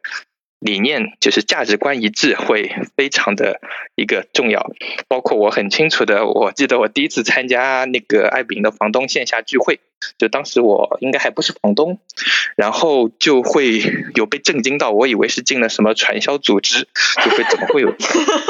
[0.59, 3.61] 理念就是价值观一致会非常的
[3.95, 4.71] 一个重要。
[5.07, 9.79] 包括我很清楚的，我记得我第一次参加那个爱彼迎的房东线下聚会。
[10.17, 11.99] 就当时我应该还不是房东，
[12.55, 13.81] 然后就会
[14.15, 16.87] 有被震惊到，我以为是进了什么传销组织，
[17.23, 17.93] 就会怎么会有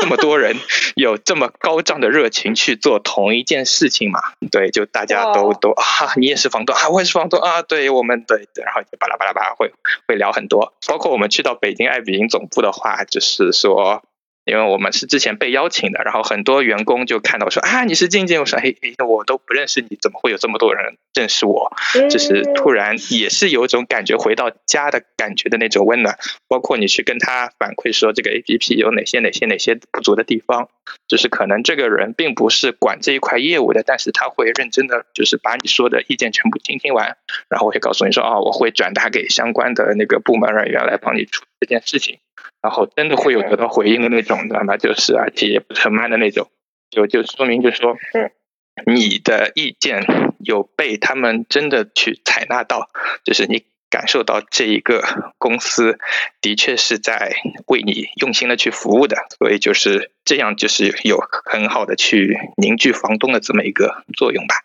[0.02, 0.58] 这么多人
[0.96, 4.22] 有这么高涨的热情去做同一件事情嘛？
[4.52, 9.74] 对，就大家都都啊，你也是房东啊，我也是房东啊，对我们对，然后就巴拉巴拉巴拉会
[10.08, 14.04] 会聊很多，包括我们去到北京爱彼迎总部的话，就是说。
[14.48, 21.72] 因为我们是之前被邀请的，然后很多员工就看到说啊，你是静静，我说嘿，我都不认识你，怎么会有这么多人认识我？
[22.10, 26.18] 就是突然也是有一种感觉回到家的感觉的那种温暖。
[26.48, 30.70] 包括你去跟他反馈说这个 A P P 有哪些哪些哪些不足的地方，
[31.08, 37.18] 就是可能这个人并不是管这一块业务的，但是他会认真的就是把你说的意见全部倾听完，
[37.50, 42.20] 然后会告诉你说啊，我会转达给相关的那个部门人员来帮你处理这件事情。
[42.62, 44.78] 然后真的会有得到回应的那种，知道吗？
[44.78, 46.50] 就是而且也不是很慢的那种，
[46.90, 47.96] 就就说明就是说，
[48.86, 50.06] 你的意见
[50.40, 52.90] 有被他们真的去采纳到，
[53.24, 55.04] 就是你感受到这一个
[55.38, 56.00] 公司
[56.42, 57.36] 的确是在
[57.68, 64.56] 为你用心的去服务的，所以就是这样，就是有很好的去凝聚房东的这么一个作用吧。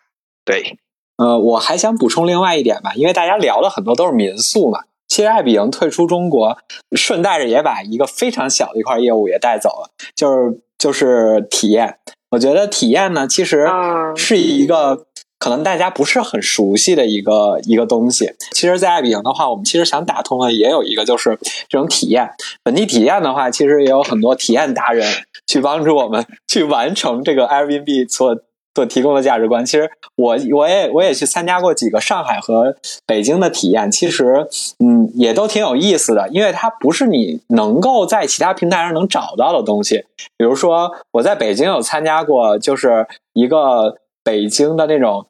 [0.44, 0.78] 对，
[1.18, 4.84] 呃，我还想补充另外一点吧，因为大家聊了很多都是民宿嘛。
[5.12, 6.56] 其实爱彼迎退出中国，
[6.96, 11.98] 顺带着也把一个非常小的一块业务也带走了，就是就是体验。
[12.30, 13.68] 我觉得体验呢，其实
[14.16, 15.04] 是一个。
[15.38, 21.36] 可能大家不是很熟悉的一个一个东西，其实，在爱彼迎的话，我们其实想打通的也有一个，就是
[21.68, 22.30] 这种体验。
[22.62, 25.04] 本地体验的话，其实也有很多体验达人
[25.48, 28.36] 去帮助我们去完成这个 Airbnb 所
[28.74, 29.64] 所提供的价值观。
[29.64, 34.46] 其实，我我也我也去参加过几个上海和北京的体验，其实，
[34.78, 40.04] 嗯，也都挺有意思的，因为它不是你能够在其他平台上能找到的东西。
[40.36, 43.98] 比如说，我在北京有参加过，就是一个。
[44.24, 45.26] 北京的那种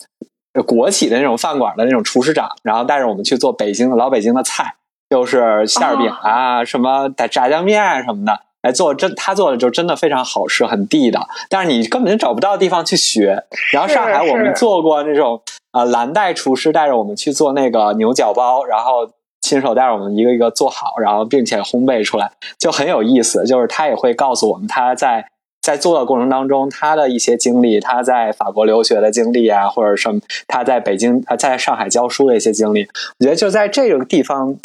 [0.67, 4.75] 国企的那种饭馆的那种厨师长，然后带着我们去做北京的老北京的菜，
[5.09, 11.29] 就是馅儿饼啊，什么炸炸酱面什么的，来做真他做的就真的非常好吃，很地道。
[11.49, 13.45] 但是你根本就找不到地方去学。
[13.73, 15.43] 然后上海我们做过那种
[15.73, 19.11] 啊蓝带厨师带着我们去做那个牛角包，然后
[19.41, 23.45] 亲手带着我们一个一个做好，然后并且烘焙出来，就很有意思。
[23.45, 25.27] 就是他也会告诉我们他在。
[25.63, 32.83] 在做的过程当中，他的一些经历，他在法国留学的经历啊，或者什么，他在北京、他在上海教书的一些经历，
[33.21, 34.57] 我觉得就在这个地方，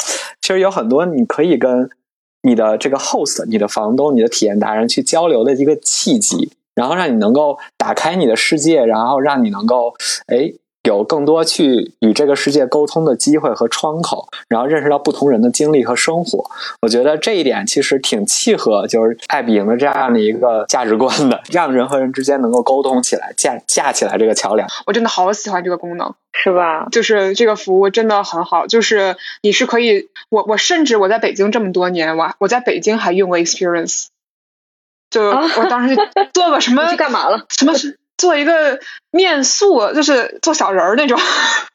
[0.42, 1.88] 其实有很多你可以跟
[2.44, 9.94] 你的这个 host、你的房东、你的体验达人去交流的一个契机，然后让你能够打开你的世界，然后让你能够
[10.28, 10.54] 哎。
[10.88, 16.50] 有更多去与这个世界沟通的机会和窗口，然后认识到不同人的经历和生活。
[16.82, 24.66] 我觉得这一点其实挺契合，就是爱彼迎的这样的一个价值观的，让人和人之间能够沟通起来，架架起来这个桥梁。
[24.86, 26.88] 我真的好喜欢这个功能，是吧？
[26.90, 34.06] 就是这个服务真的很好，就是你是可以，我我甚至我在北京这么多年，我我在北京还用过 Experience，
[35.10, 35.98] 就我当时
[36.34, 37.44] 做个什么 去干嘛了？
[37.50, 38.00] 什么是？
[38.18, 38.80] 做一个
[39.12, 41.20] 面塑，就是做小人儿那种。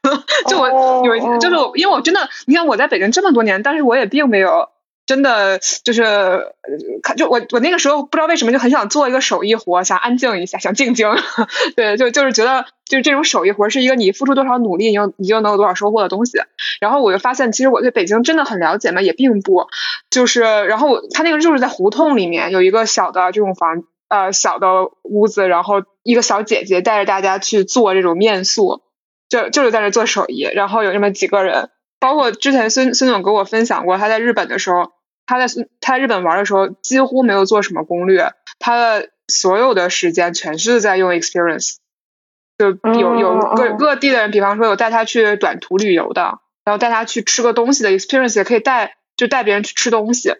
[0.48, 4.68] 就我有一，就是因为我真的，你看我在北京这么多年，但是我也并没有
[5.06, 6.52] 真的就是
[7.02, 11.08] 看，就我我那个时候不知道为什么就很想做一个手艺活，想安静一下，想静静。
[11.76, 16.38] 对，就就是觉得就是这种手艺活是一个你付出多少努力，你就你就能有多少收获的东西。
[16.80, 19.68] 然后我就发现，其实我对北京真的很了解嘛，也并不
[20.10, 20.40] 就是。
[20.40, 23.84] 然后他那个就是在胡同里面有一个小的这种房。
[24.12, 28.82] 呃，小的屋子，然后一个小姐姐带着大家去做这种面塑，
[29.30, 34.92] 就就是在那做手艺，然后有这么几个人，包括之前孙孙总给我分享过，他在日本的时候，
[35.24, 41.76] 他在他在日本玩的时候几乎没有做什么攻略，他的所有的时间全是在用 experience，
[42.58, 50.34] 就有有各各地的人，比方说有带他去短途旅游的，然后带他去吃个东西的 experience，也可以带就带别人去吃东西。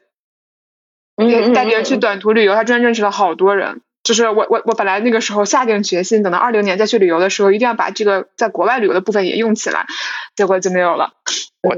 [1.55, 3.81] 带别人去短途旅游，他真的认识了好多人。
[4.03, 9.87] 就是我我我本来那个时候下定决心，等到二零年再去旅游的时候，一定要把这个在国外旅游的部分也用起来，
[10.35, 11.12] 结果就没有了。
[11.62, 11.77] 我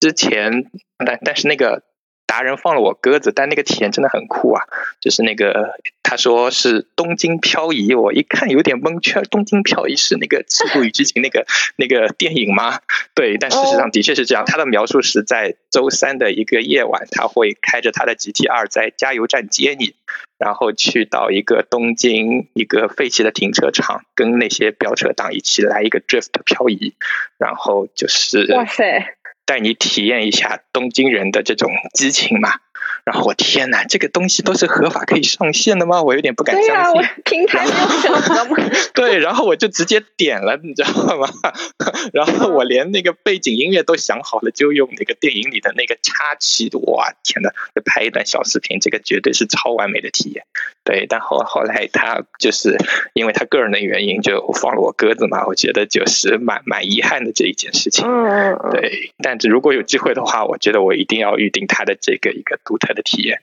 [0.00, 0.70] 之前，
[1.04, 1.82] 但但是那个。
[2.26, 4.64] 达人放了我鸽子，但那个体验真的很酷啊！
[4.98, 5.74] 就是那个
[6.14, 9.24] 他说是东京漂移，我一看有点蒙圈。
[9.32, 11.44] 东京漂移是那个《赤兔与激情》那个
[11.74, 12.78] 那个电影吗？
[13.16, 14.44] 对，但事实上的确是这样。
[14.46, 19.96] 他的描述是在周三的一个夜晚，他会开着他的 GT 二在加油站接你，
[20.38, 26.94] 然后去到一个东京一个废弃的停车场，跟那些飙车党一起来一个 drift 漂移，
[27.38, 29.16] 然后就是哇塞。
[29.46, 32.60] 带你体验一下东京人的这种激情嘛。
[33.04, 36.02] 然后我天呐，这个东西都是合法可以上线的吗？
[36.02, 37.02] 我有点不敢相信。
[37.24, 38.56] 平台没有选择吗？
[38.94, 41.28] 对，然后我就直接点了，你知道吗？
[42.12, 46.70] 然后我连那个背景音乐都想好了，就用那个电影里的那个插曲。
[46.86, 47.50] 哇，天呐！
[47.74, 50.44] 就拍一段小视频，这个绝对是超完美的体验。
[50.82, 52.76] 对，但后后来他就是
[53.12, 55.46] 因为他个人的原因，就放了我鸽子嘛。
[55.46, 58.06] 我觉得就是蛮蛮遗憾的这一件事情。
[58.06, 58.70] 嗯嗯。
[58.72, 62.94] 对，但是如果有机会的话，我觉得我一定要预定他的这个一个独特。
[62.94, 63.42] 的体验，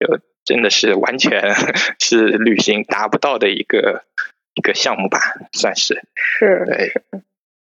[0.00, 1.54] 就真的是完全
[2.00, 4.04] 是旅行达不到的一个
[4.54, 5.18] 一个项目吧，
[5.52, 7.20] 算是是，对，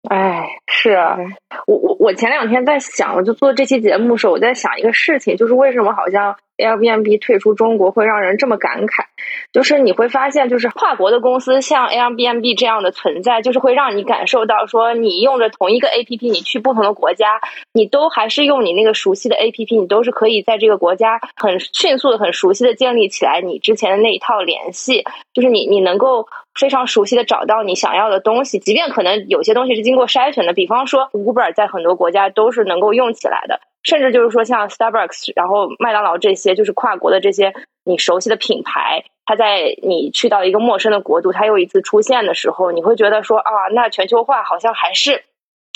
[0.10, 1.18] 哎，是啊，
[1.66, 6.38] 我我我前两天在想，我就做这期节目的时候，我在想一个事情，就是为什么好像。
[6.58, 9.06] Airbnb 退出中国会让人这么感慨，
[9.54, 17.42] 就是你会发现，就是跨国的公司像 Airbnb 这样的存在，就是会让你感受到说，你用着同一个 APP，你去不同的国家，
[17.74, 25.04] 你都还是用你那个熟悉的 APP，你都是可以在这个国家很迅速的、很熟悉的建立起来你之前的那一套联系，
[25.36, 26.26] 就是你你能够
[26.60, 33.62] 非常熟悉的找到你想要的东西，即便可能有些东西是经过筛选的，比方说 Uber 在很多国家都是能够用起来的。
[33.84, 37.54] 甚至就是说，像 Starbucks，然后麦当劳这些，就是跨国的这些
[37.86, 45.24] 你熟悉的品牌，它在你去到一个陌生的国度，它又一次出现的时候，你会觉得说啊，那全球化好像还是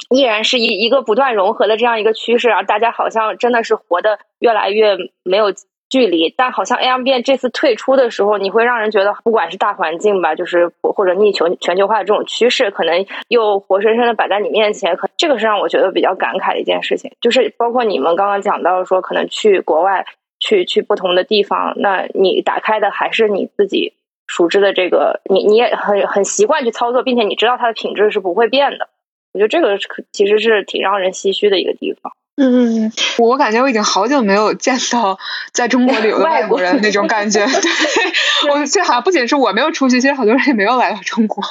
[0.10, 5.54] 依然是一一个不断融合的这样一个趋势啊，大家好像真的是活得越来越没有
[5.92, 6.34] 距离。
[6.36, 14.96] 但好像 AMB 这次退出的时候，你会让人觉得，不管是大环境吧，就是或者逆球全球化的这种趋势，可能又活生生的摆在你面前。
[14.96, 20.04] 可这个是让我觉得比较感慨的一件事情，就是包括你们刚刚讲到说，可能去国外。
[20.44, 23.94] 去去不同的地方，那你打开的还是你自己
[24.26, 28.90] 熟知的这个，你你也很很习惯去操作，并且你知道它的品质是不会变的。
[29.34, 29.78] 我觉得这个
[30.12, 32.14] 其实是挺让人唏嘘的一个地方。
[32.36, 35.20] 嗯嗯，我感觉我已经好久没有见到
[35.54, 37.46] 在中国旅游的外国人那种感觉。
[37.46, 41.44] 对，我这好像不仅是我没有出去，其实好多人也没有来到中国。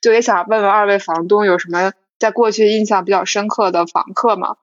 [0.00, 4.56] 就也想问问二位房东有什么在过去印象比较深刻的房客吗？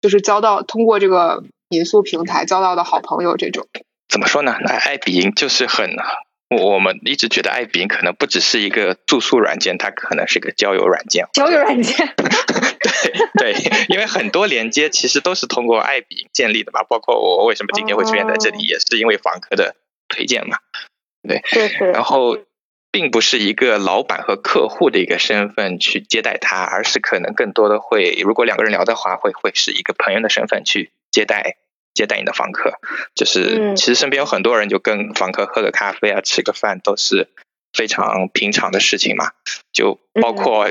[0.00, 1.44] 就是交到通过这个。
[1.70, 3.66] 民宿平台交到的好朋友，这种
[4.08, 4.54] 怎么说呢？
[4.60, 5.90] 那爱彼迎就是很，
[6.50, 11.26] 我们一直觉得爱彼迎可能不只是一个住宿软件，它可能是个交友软件。
[11.32, 12.14] 交友软件，
[13.40, 16.82] 对对，因为很多连接其实都是通过爱彼建立的嘛。
[16.84, 19.74] 包括我为什么今天会出现在这里，也是因为房客的
[20.08, 20.58] 推荐嘛。
[21.26, 21.84] 对，是是。
[21.90, 22.38] 然后，
[22.92, 31.56] 并不是一个老板和客户的一个身份去接待他，而是可能更多的会，如果两个人聊的话，会会是一个朋友的身份去接待。
[31.94, 32.80] 接待你的房客，
[33.14, 37.28] 就是其实身边有很多人就跟房客喝个咖啡啊，吃个饭都是
[37.72, 39.30] 非常平常的事情嘛。
[39.72, 40.66] 就包括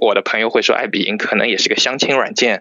[0.00, 2.60] 我的朋友会说，爱彼迎可能也是个相亲软件。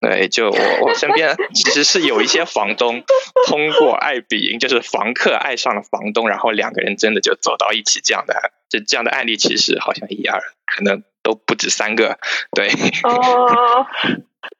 [0.00, 3.02] 对，就我我身边其实是有一些房东
[3.46, 12.18] 通过爱彼迎，就是房客爱上了房东，然后两个人真的就走到一起这样的，就这样的案例其实好像一二，可能都不止三个。
[12.52, 12.68] 对，
[13.04, 13.86] 哦，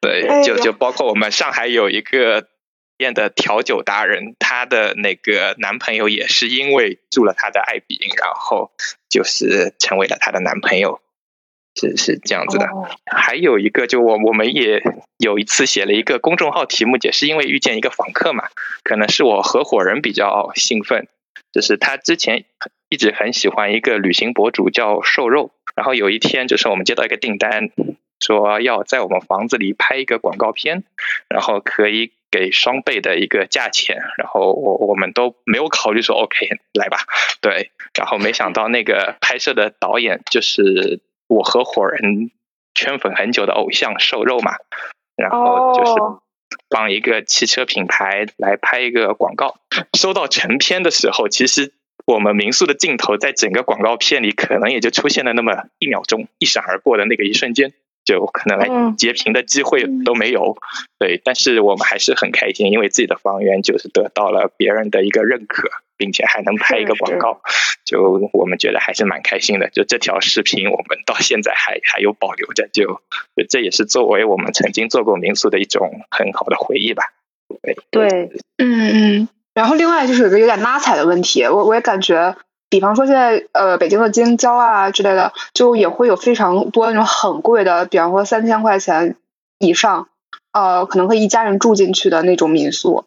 [0.00, 2.46] 对，就就包括我们上海有一个。
[3.00, 8.72] 店的调酒达人，她的那个男朋友也是因为住了她的爱彼迎，然后
[9.08, 11.00] 就是成为了她的男朋友，
[11.74, 12.68] 是是这样子的。
[13.06, 14.82] 还有一个，就我我们也
[15.18, 18.48] 有一次写了一个公众号题目，也是因为遇见一个访客嘛，
[18.82, 21.08] 可能是我合伙人比较兴奋，
[21.52, 22.44] 就是他之前
[22.88, 27.70] 一直很喜欢一个旅行博主叫瘦肉，然后有一天就是我们接到一个订单，
[28.20, 30.84] 说要在我们房子里拍一个广告片，
[31.28, 32.12] 然后可以。
[32.32, 36.98] 给双倍的一个价钱，然后我我们都没有考虑说 OK 来吧，
[37.40, 41.00] 对，然后没想到那个拍摄的导演就是
[41.30, 42.30] 我合伙人
[42.74, 44.56] 圈粉很久的偶像瘦肉嘛，
[45.16, 45.92] 然后就是
[46.68, 49.60] 帮一个汽车品牌来拍一个广告，
[49.96, 51.72] 收到成片的时候，其实
[52.04, 57.72] 我们民宿的镜头在整个广告片里可能也就出现了那么一秒钟，一闪而过的那个一瞬间。
[58.02, 60.56] 就可能来截屏的机会都没有，
[60.98, 65.68] 对，但是我们还是很开心，因为自己的房源就是得到了别人的一个认可，
[66.00, 67.42] 并且还能拍一个广告，
[67.84, 69.68] 就我们觉得还是蛮开心的。
[69.68, 73.02] 就这条视频，我们到现在还还有保留着，就
[73.50, 77.02] 这也是作为我们曾经做过民宿的一种很好的回忆吧。
[77.62, 79.28] 对，对，嗯嗯。
[79.52, 82.34] 然后另外就是有个有点拉踩的问题，我我也感觉。
[82.70, 89.16] 比方说现在呃北京的京郊啊之类的，就也会有非常多那种很贵的，比方说三千块钱
[89.58, 90.06] 以上，
[90.52, 93.04] 呃可能会一家人住进去的那种民宿，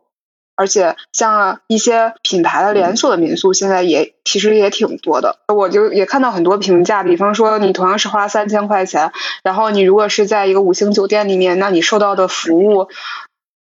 [0.55, 5.39] 而且像一些品牌的连锁的民宿，现在也其实也挺多的。
[5.47, 9.11] 我就也看到很多评价，比方说你同样是花三千块钱，
[9.43, 12.87] 然后你如果是在一个五星酒店里面，那你受到的服务，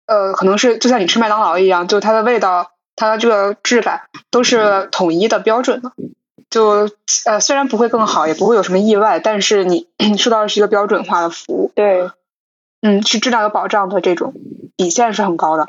[0.06, 2.72] 呃可能是就像你吃麦当劳一样，就它的味道。
[2.98, 5.92] 它的这个质感都是统一的标准的，
[6.48, 6.88] 就
[7.26, 9.86] 呃虽然不会更好，也不会有什么意外，但是你
[10.18, 11.70] 受到的是一个标准化的服务。
[11.74, 12.10] 对，
[12.80, 14.32] 嗯，是质量有保障的这种
[14.78, 15.66] 底线是很高的。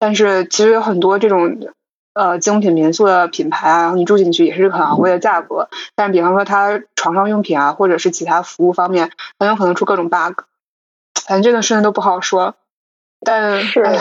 [0.00, 1.58] 但是其实有很多这种
[2.14, 5.68] 呃精品民宿的品牌啊，然后你住进去也是很昂贵的价格。
[5.94, 10.42] 但是比方说它床上用品啊，或者是其他服务方面，很有可能出各种 bug。
[11.28, 12.56] 反正这个事情都不好说。
[13.24, 13.82] 但是。
[13.82, 13.98] 哎。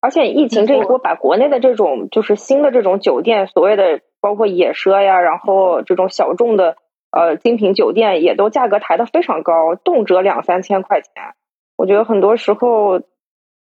[0.00, 6.76] 而且疫情这一波，把国内的这种就是新的这种酒店，所谓的包括野奢呀，然后这种小众的
[7.10, 11.10] 呃精品酒店，也都价格抬得非常高，动辄两三千块钱。
[11.76, 13.00] 我觉得很多时候，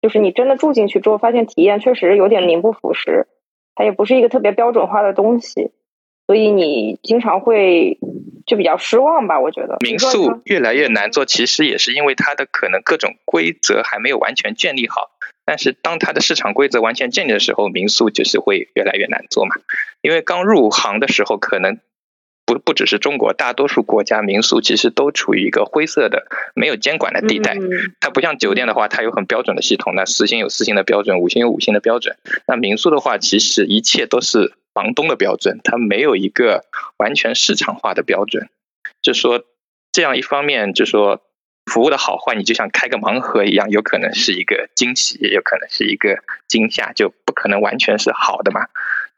[0.04, 3.26] 就是你真的住进去之后，发现体验确实有点名不副实，
[3.74, 5.72] 它也不是一个特别标准化的东西，
[6.28, 7.98] 所以你经常会
[8.46, 9.40] 就比较失望吧。
[9.40, 15.10] 我觉得民宿越来越难做，其实也是因为它的可能各种规则还没有完全建立好。
[15.46, 19.56] 但是当它的市场规则完全建立的时候，民宿就是会越来越难做嘛。
[20.02, 21.80] 因为刚入行的时候，可能
[22.46, 27.58] 不不只是中国，大多数国家民宿其实都处于一个灰色的、没有监管的地带。
[28.00, 32.18] 它不像酒店的话，它有很标准的系统，那四星有四星的标准，五星有五星的标准。
[32.48, 36.66] 那民宿的话，其实一切都是房东的标准，它没有一个
[36.98, 38.50] 完全市场化的标准。
[39.02, 39.44] 就说
[39.92, 41.22] 这样一方面，就说。
[41.72, 48.68] 服务的好坏，你就像开个盲盒一样，有可能是一个惊喜，也有可能是一个惊吓，就不可能完全是好的嘛。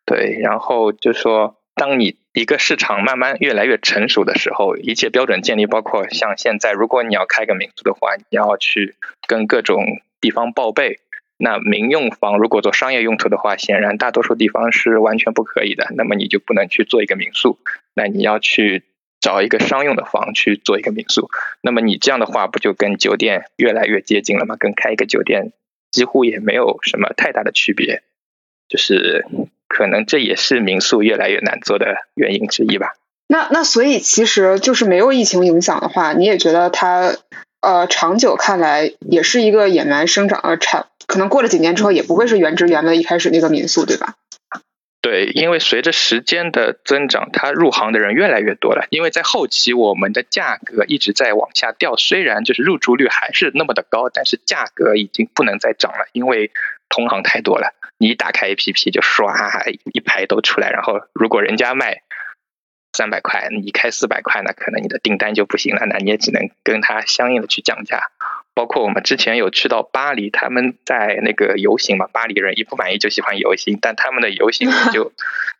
[0.05, 8.95] 对，然后就说，当你一个市场慢慢越来越成熟的时候，一切标准建立，包括像现在，如果你要开个民宿的话，你要去
[9.27, 9.85] 跟各种
[10.21, 10.99] 地方报备。
[11.37, 15.87] 那民用房如果做商业用途的话，显然大多数地方是完全不可以的。
[15.97, 17.59] 那么你就不能去做一个民宿，
[17.93, 18.83] 那你要去
[19.19, 21.29] 找一个商用的房去做一个民宿。
[21.59, 24.55] 那么你这样的话，不就跟酒店越来越接近了吗？
[24.57, 25.51] 跟开一个酒店
[25.91, 28.01] 几乎也没有什么太大的区别。
[28.69, 29.25] 就是
[29.75, 32.93] 可能这也是民宿越来越难做的原因之一吧。
[33.27, 37.13] 那那所以其实就是没有疫情影响的话，你也觉得它
[37.59, 40.85] 呃长久看来也是一个野蛮生长呃产。
[41.07, 44.13] 可能过了几年之后，也不会是原汁原味一开始那个民宿，对吧？
[45.01, 48.87] 对，因为随着时间的增长，它入行的人越来越多了。
[48.91, 56.51] 因为在后期，我们的价格一直在往下掉，虽然就是入住率还是那么的高，但是价格已经不能再涨了，因为
[56.87, 57.75] 同行太多了。
[57.97, 59.31] 你一打开 APP 就唰
[59.93, 62.01] 一排都出来，然后如果人家卖
[62.93, 68.11] 三百块，你开四百块，那可能你的订单就不行了，那你也只能跟他相应的去降价。
[68.53, 75.11] 包括我们之前有去到巴黎，他们在那个游行嘛，巴黎人一不满意就喜欢游行，但他们的游行 就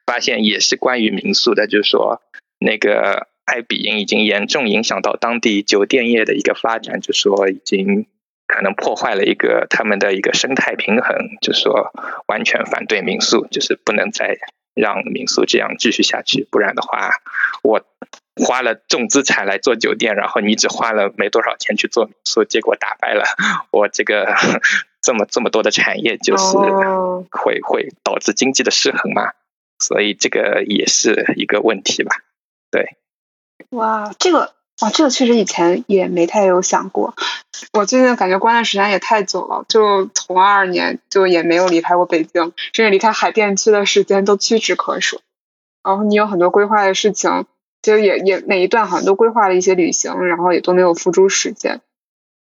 [0.05, 2.21] 发现也是关于民宿的，就是说
[2.57, 8.07] 那个爱彼迎已经严重影响到当地酒店业的一个发展，就说已经
[8.47, 11.91] 可能破坏了一个他们的一个生态平衡，就说
[12.27, 14.37] 完全反对民宿，就是不能再
[14.73, 17.11] 让民宿这样继续下去，不然的话
[17.63, 17.85] 我。
[18.37, 23.23] 花了重资产来做酒店，然后你只花了没多少钱去做民宿，结果打败了
[23.71, 24.35] 我这个
[25.01, 26.57] 这么这么多的产业，就是
[27.31, 29.31] 会会导致经济的失衡嘛，
[29.79, 32.13] 所以这个也是一个问题吧。
[32.71, 32.97] 对，
[33.69, 37.13] 哇，这个哇，这个确实以前也没太有想过。
[37.73, 45.21] 我最近感觉关的时间也太久了，就从二二年就也没有离开过北京，甚至离开海淀区的时间都屈指可数。
[45.83, 47.45] 然后你有很多规划的事情。
[47.81, 51.81] 其实也也每一段好像都规划了一些旅行，然后也都没有付诸实践。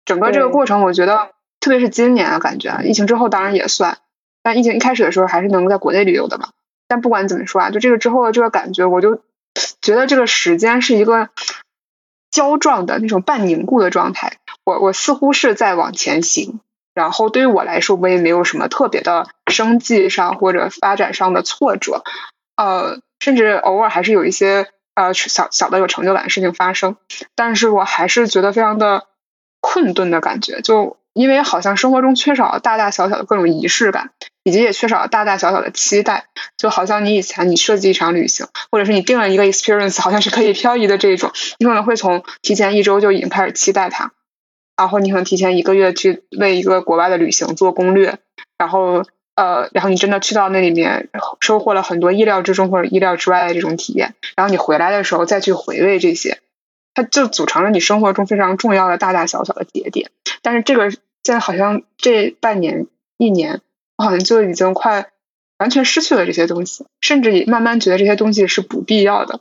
[0.04, 3.98] 整个这个过程，我觉得特别是今年啊，感觉疫情之后当然也算，
[4.42, 6.48] 但疫情一开始的时候还是能在国内旅游的嘛。
[6.88, 9.22] 但不管怎么说啊，就这个之后的这个感觉，我就
[9.80, 11.28] 觉得这个时间是一个
[12.30, 14.38] 胶状的那种半凝固的状态。
[14.64, 16.60] 我我似乎是在往前行，
[16.94, 22.04] 然后对于我来说，我也没有什么特别的生计上或者发展上的挫折，
[22.56, 24.68] 呃，甚至偶尔还是有一些。
[24.92, 26.96] 呃，小小的有成就感的事情发生，
[27.34, 29.06] 但是我还是觉得非常的
[29.60, 34.10] 困顿的感觉，就因为好像生活中缺少了大大小小的各种仪式感，
[34.44, 36.26] 以及也缺少了大大小小的期待，
[36.56, 44.12] 就好像你以前你设计一场旅行，或者是你定了一个 experience，好像是可以漂移的这种，你可能会从提前一周就已经开始期待它，
[44.76, 48.18] 然后你可能提前一个月去为一个国外的旅行做攻略，
[48.58, 49.04] 然后。
[49.36, 51.08] 呃，然后你真的去到那里面，
[51.40, 56.40] 收获了很多意料之中或者意料之外的这种体验，然后你回来的时候再去回味这些，
[56.92, 60.10] 它就组成了你生活中非常重要的大大小小的节点。
[60.42, 62.86] 但是这个现在好像这半年
[63.16, 63.62] 一年，
[64.00, 65.10] 我好像就已经快
[65.58, 69.40] 完全失去了这些东西，甚至也慢慢觉得这些东西是不必要的。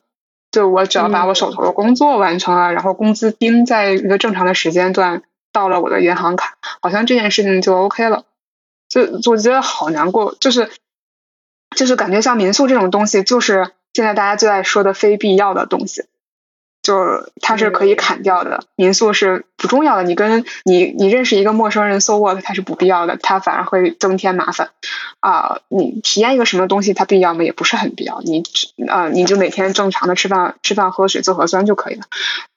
[0.51, 8.25] 就我只要把我手头的工作完成了，然后工资盯在一个正常的时间段到了我的银行卡，好像这件事情就 OK 了。
[8.89, 9.01] 就
[9.31, 10.69] 我觉得好难过，就是
[11.73, 16.03] 就是感觉像民宿这种东西，就是现在大家最爱说的非必要的东西，
[16.89, 18.63] 就它是可以砍掉的。
[18.75, 24.71] 民宿是不重要的，你跟你你认识一个陌生人 so what，它是不必要的，它反而会增添麻烦
[25.19, 25.59] 啊。
[25.67, 27.43] 你体验一个什么东西，它必要吗？
[27.43, 28.21] 也不是很必要。
[28.21, 28.41] 你
[28.87, 32.01] 啊，你就每天正常的吃饭、吃饭、喝水、做核酸就可以了。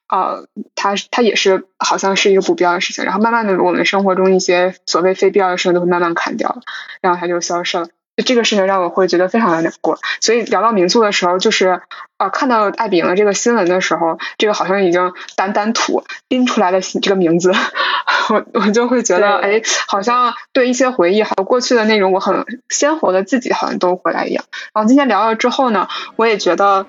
[0.09, 6.61] 呃，它它也是好像是一个不必要的事情，然后慢慢的，我们生活中一些所谓非必要的事情都会慢慢砍掉了，
[7.01, 7.87] 然后它就消失了。
[8.15, 9.97] 就这个事情让我会觉得非常的难过。
[10.21, 11.81] 所以聊到民宿的时候，就是
[12.17, 17.51] 啊，看到爱彼迎的这个新闻的时候，这个好像已经掸掸土拎出来的这个名字，
[18.29, 24.45] 我我就会觉得，哎，好像对一些回忆，还有过去的那种我很鲜活的自己，好像都回来一样。
[24.73, 26.85] 然后今天聊了之后呢，我也觉得。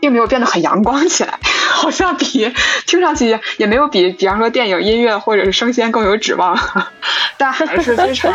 [0.00, 1.38] 并没有变得很阳光起来，
[1.70, 2.52] 好像比
[2.86, 6.58] 听上去也没有比，比方说电影、音乐或者是生鲜更有指望，
[7.38, 8.32] 但还是 非常，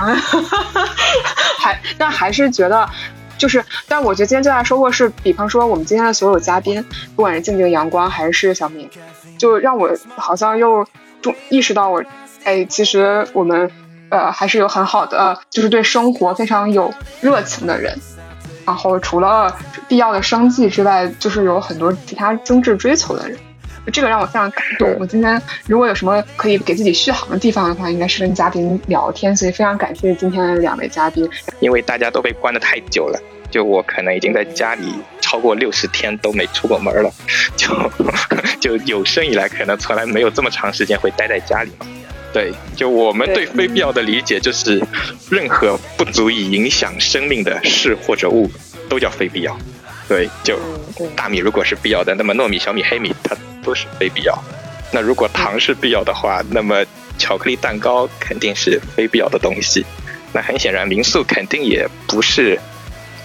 [1.59, 2.89] 还但还是觉得
[3.37, 6.83] 就是，但我觉得今天最大收获是，比方说我们今天的所有嘉宾，
[7.15, 8.89] 不管是静静、阳光还是小明，
[9.37, 10.87] 就让我好像又
[11.21, 12.03] 重意识到我，
[12.43, 13.69] 哎，其实我们
[14.09, 17.99] 呃还是有很好的，就是对生活非常有热情的人。
[18.65, 19.55] 然后除了
[19.87, 23.37] 必要的生计之外，就是有很多其他精致追求的人，
[23.93, 24.95] 这个让我非常感动。
[24.99, 31.29] 我今天如果有什么可以给自己续航的地方的话，应该是跟嘉宾聊天，所以非常感谢今天的两位嘉宾。
[31.59, 33.19] 因为大家都被关的太久了，
[33.51, 37.11] 就我可能已经在家里超过六十天都没出过门了，
[37.55, 37.69] 就
[38.59, 41.85] 就有生以来可能从来没有这么长时间会待在家里嘛。
[42.35, 44.83] 对，就我们对非必要的理解就是，
[45.31, 48.51] 任何不足以影响生命的事或者物
[48.89, 49.57] 都叫非必要。
[50.09, 50.59] 对，就
[51.15, 53.33] 大米如果是必要的，那么糯米、小米、黑米它
[53.63, 54.37] 都是非必要。
[54.91, 56.83] 那如果糖是必要的话，那么
[57.17, 59.85] 巧克力蛋糕肯定是非必要的东西。
[60.33, 62.59] 那很显然，民宿肯定也不是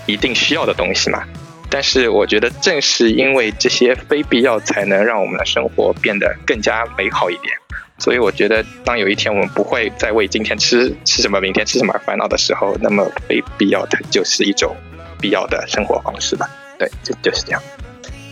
[0.07, 1.25] 一定需要的东西嘛。
[1.69, 7.57] 但是我觉得，正是因为这些非必要，才能让我们的生活变得更加美好一点。
[8.01, 14.75] 所以我觉得，当有一天我们不会再为今天吃吃什么、明天吃什么而烦恼的时候，那么非必要的就是一种
[15.21, 16.49] 必要的生活方式吧。
[16.79, 17.63] 对，就就是这样。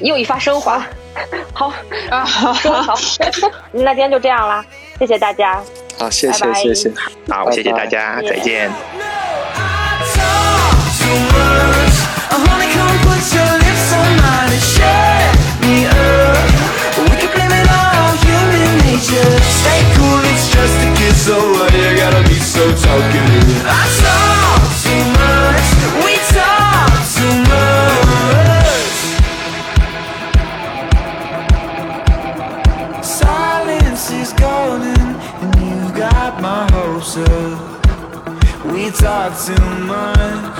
[0.00, 0.84] 又一发升华，
[1.52, 1.72] 好
[2.08, 2.24] 啊，
[2.62, 2.94] 说得好。
[3.72, 4.64] 那今天就这样啦，
[4.98, 5.60] 谢谢大家。
[5.98, 6.92] 好，谢谢谢谢，
[7.28, 8.70] 好，谢谢大家，再见。
[19.00, 23.62] Stay cool, it's just a kiss, so why you gotta be so talkative?
[23.64, 25.66] I talk too much,
[26.04, 28.94] we talk too much.
[33.04, 34.98] Silence is golden,
[35.42, 37.58] and you've got my hopes up.
[38.66, 40.58] We talk too much.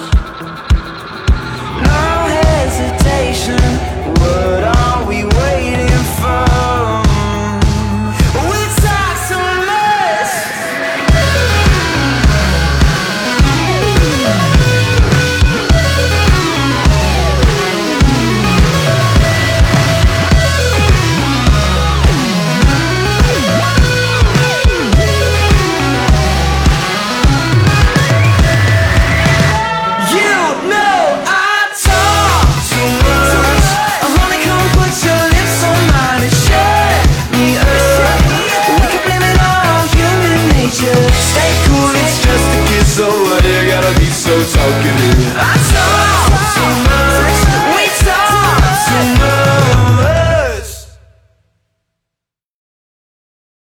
[1.82, 3.62] No hesitation,
[4.20, 6.67] what are we waiting for?
[44.48, 45.07] Talking.